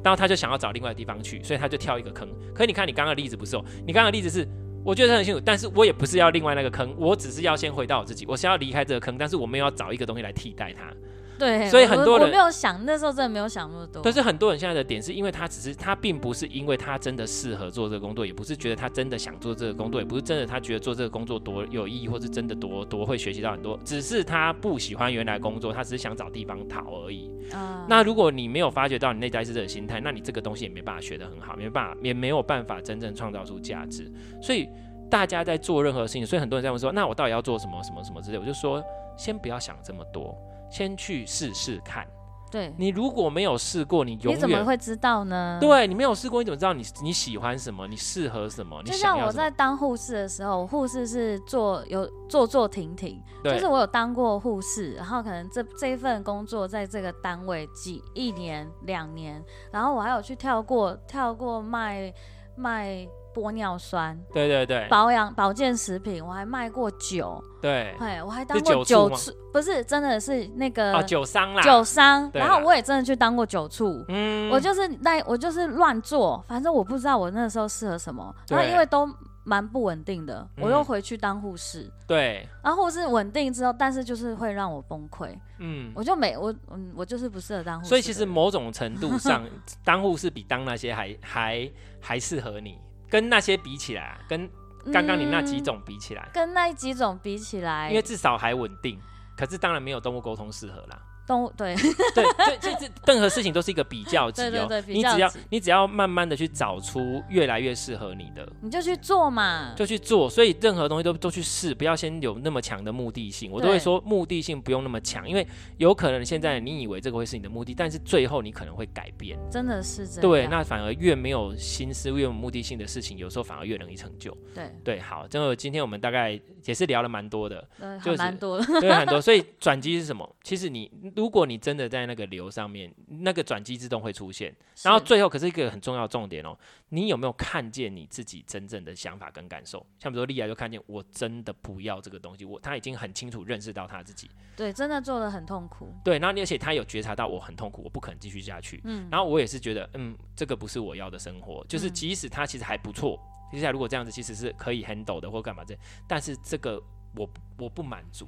[0.03, 2.28] 然后他就想要找另外的地方去，所以他就跳一个坑。
[2.53, 4.47] 可是你看你刚刚的例子不是哦，你刚刚的例子是
[4.84, 10.93] 我觉得很辛苦，但是我也不是要另外那个坑，我只是要先回到我自己，我是要离开这个坑，但是我没有要找一个东西来替代它。
[11.38, 14.02] 对，所以很多人我，我没有想，那时候真的没有想那么多。
[14.04, 27.30] 但是很多人现在的点是因为他只是他并不是因为他真的适合做这个工作，也不是觉得他真的想做这个工作，也不是真的他觉得做这个工作多有意义，或是真的多多会学习到很多，只是他不喜欢原来工作，他只是想找地方逃而已。
[27.54, 27.86] 嗯。
[27.88, 34.12] 那如果你没有发觉到你内在是这个心态，那你这个东西也没办法学得很好，没办法也没有办法真正创造出价值。
[34.42, 34.68] 所以
[35.10, 38.84] 大家在做任何事情，所以很多人在问说，那我到底要做什么什么什么之类，我就说
[39.18, 40.36] 先不要想这么多。
[40.70, 42.05] 先去试试看。
[42.51, 45.57] 对，你如果没有试过，你永远你怎么会知道呢？
[45.59, 47.86] 对，你没有试过，你怎么知道你你喜欢什么？
[47.86, 48.82] 你适合什么？
[48.84, 62.13] 就像我在当护士的时候，护士是做有坐坐停停，就是我有当过护士，然后可能这这一份工作在这个单位几一年两年，然后我还有去跳过跳过卖
[62.55, 63.05] 卖。
[63.36, 79.06] 玻尿酸，对对对，保养保健食品，我还卖过酒，对，哎，我还当过酒醋，不是真的是那个啊酒商啦，酒商，然后我也真的去当过酒醋，嗯，我就是那我就是乱做，反正我不知道我那时候适合什么，然后因为都
[79.44, 89.44] 蛮不稳定的，我又回去当护士，对，然后护士稳定之后，但是就是会让我崩溃，嗯，我就没我嗯我就是不适合当护士，所以其实某种程度上，
[89.84, 92.80] 当护士比当那些还还还适合你。
[93.16, 94.51] 跟那些比起来，跟
[94.91, 98.99] 刚刚你那几种比起来，嗯，跟那几种比起来，因为至少还稳定，
[99.38, 101.01] 可是当然没有动物沟通适合啦。
[101.26, 101.76] 都对
[102.14, 104.50] 对对， 这这任何事情都是一个比较级哦。
[104.50, 110.30] 对对对，你只要你只要慢慢的去找出越来越适合你的，你就去做嘛，就去做。
[110.30, 113.52] 所以任何东西都都去试，不要先有那么强的目的性。
[113.52, 115.48] 我都会说目的性不用那么强，因为
[115.78, 119.38] 有可能现在你以为这个会是你的目的，但是最后你可能会改变。
[119.52, 120.22] 真的是这样。
[120.22, 124.36] 对，那反而越没有心思、越有目的性的事情，有时候反而越容易成就。
[124.54, 127.68] 对对，好，这个，今天我们大概也是聊了蛮多的，
[128.03, 129.22] 就是蛮多的， 对，很多。
[129.22, 130.36] 所以转机是什么？
[130.43, 134.53] 其实你如果你真的在那个流上面，那个转机自动会出现。
[134.84, 136.57] 然后最后，可是一个很重要的重点哦，
[136.89, 139.86] 你有没有看见你自己真正的想法跟感受？
[139.99, 144.30] 像比如说莉亚就看见，我真的不要这个东西，我他已经很清楚认识到他自己。
[144.55, 145.93] 对，真的做的很痛苦。
[146.03, 148.82] 对，然后而且他有觉察到我很痛苦，我不可能继续下去。
[148.86, 151.66] 嗯，然后我也是觉得，嗯，这个不是我要的生活。
[151.68, 153.20] 就是即使他其实还不错，
[153.52, 155.78] 接下来如果这样子其实是可以 handle 的或干嘛这，
[156.08, 156.82] 但是这个
[157.16, 158.28] 我我不满足。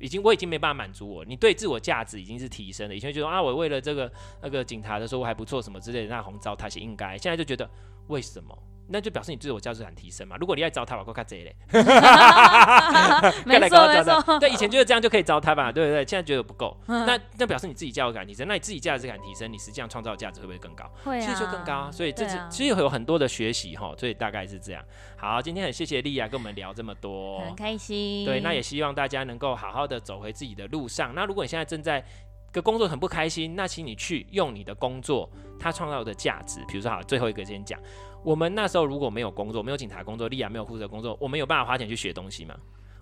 [0.00, 1.24] 已经，我已经没办法满足我。
[1.24, 2.94] 你对自我价值已经是提升了。
[2.94, 7.16] 以前觉得啊，我为了这个那个警察的时候我还不错什么之类的，那红糟他是应该。
[7.16, 7.68] 现在就觉得
[8.08, 8.62] 为什么？
[8.88, 10.36] 那就表示你自我价值感提升嘛。
[10.38, 11.56] 如果你爱糟蹋，我够看这嘞。
[13.46, 14.38] 没错 没错。
[14.38, 15.72] 对，以前就是这样就可以糟蹋吧？
[15.72, 16.04] 对不对？
[16.06, 16.76] 现在觉得不够。
[16.86, 18.46] 那那表示你自己价值感提升。
[18.46, 20.84] 那你自己价值感提升，你实际上创造的价值会不会更高？
[21.02, 21.20] 会啊。
[21.20, 21.90] 其实就更高。
[21.90, 23.94] 所以这是其实有很多的学习哈。
[23.98, 24.84] 所以大概是这样。
[25.16, 28.24] 好，今天很谢谢莉亚跟我们聊这么多，很开心。
[28.24, 31.14] 对，那也希望大家能够好好的走回自己的路上。
[31.14, 32.04] 那如果你现在正在
[32.52, 35.28] 个工作很不开心，那请你去用你的工作，
[35.58, 36.60] 它创造的价值。
[36.68, 37.80] 比如说，好，最后一个先讲。
[38.24, 42.54] 我们那时候如果没有工作，没有警察工作，利亚没有护士的工作，我们有办法花钱去学东西吗？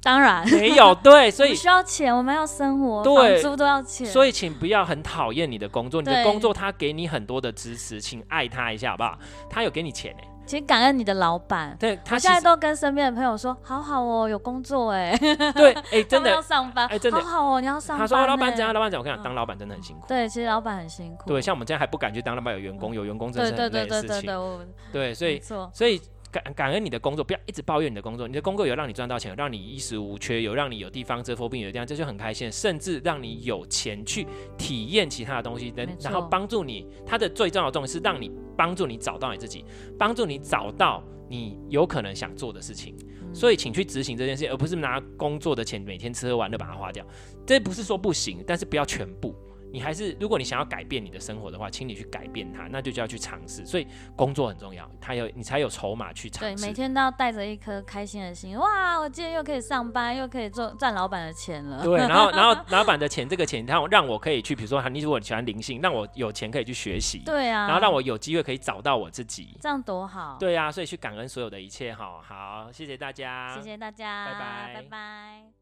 [0.02, 0.92] 当然没有。
[1.00, 4.04] 对，所以需要钱，我们要生活，对，房租都要钱。
[4.04, 9.16] 所以请不要很讨厌你的工作，你的工作他给你很多的支持，请爱他一下好不好？
[9.48, 10.28] 他有给你钱哎、欸。
[10.44, 11.76] 请感恩你的老板。
[11.78, 15.16] 对，他现在都跟身边的朋友说，好好哦，有工作哎。
[15.54, 18.06] 对，哎、欸，真的 要上班，哎、欸，真的好好哦，你要上班。
[18.06, 18.74] 他说老板怎样？
[18.74, 19.00] 老板怎样？
[19.00, 20.06] 我跟你讲，当老板真的很辛苦。
[20.06, 21.28] 对，其实老板很辛苦。
[21.28, 24.08] 对，像我们这样还不敢去当老板，有员工，有员工真的是很累的事情。
[24.08, 25.40] 对对对对对对，对，所以
[25.72, 26.00] 所以。
[26.32, 28.26] 感感恩你的工作，不要一直抱怨你的工作。
[28.26, 32.50] 你的工作有让你赚到钱，有让你衣食无缺，有让你有地方遮风避雨的地方，这就很开心。
[32.50, 34.26] 甚至让你有钱去
[34.56, 36.88] 体验其他的东西，然后帮助你。
[37.06, 39.64] 它的最重要的重点是让你帮助你找到你自己，
[39.98, 42.96] 帮助你找到你有可能想做的事情。
[43.20, 47.06] 嗯、所以，请去执行这件事，而不是拿工作的钱每天吃喝玩乐把它花掉。
[47.46, 49.34] 这不是说不行，但是不要全部。
[49.72, 53.64] 你还是，如果你想要改变你的生活的话，请你去改变它，那就就要去尝试。
[53.64, 56.56] 所以工作很重要，他有你才有筹码去尝试。
[56.56, 58.58] 对，每天都要带着一颗开心的心。
[58.58, 61.82] 哇，我今天又可以上班，又可以做赚老板的钱了。
[61.82, 67.20] 对，然后 然后老板的钱，这个钱，然后让我可以去，比如说，你如果喜欢灵性，让我有钱可以去学习。
[67.24, 67.66] 对啊。
[67.66, 69.56] 然后让我有机会可以找到我自己。
[69.60, 70.36] 这样多好。
[70.38, 71.94] 对啊，所以去感恩所有的一切。
[71.94, 73.54] 好好，谢谢大家。
[73.54, 74.26] 谢谢大家。
[74.26, 74.74] 拜拜。
[74.74, 75.61] 拜拜。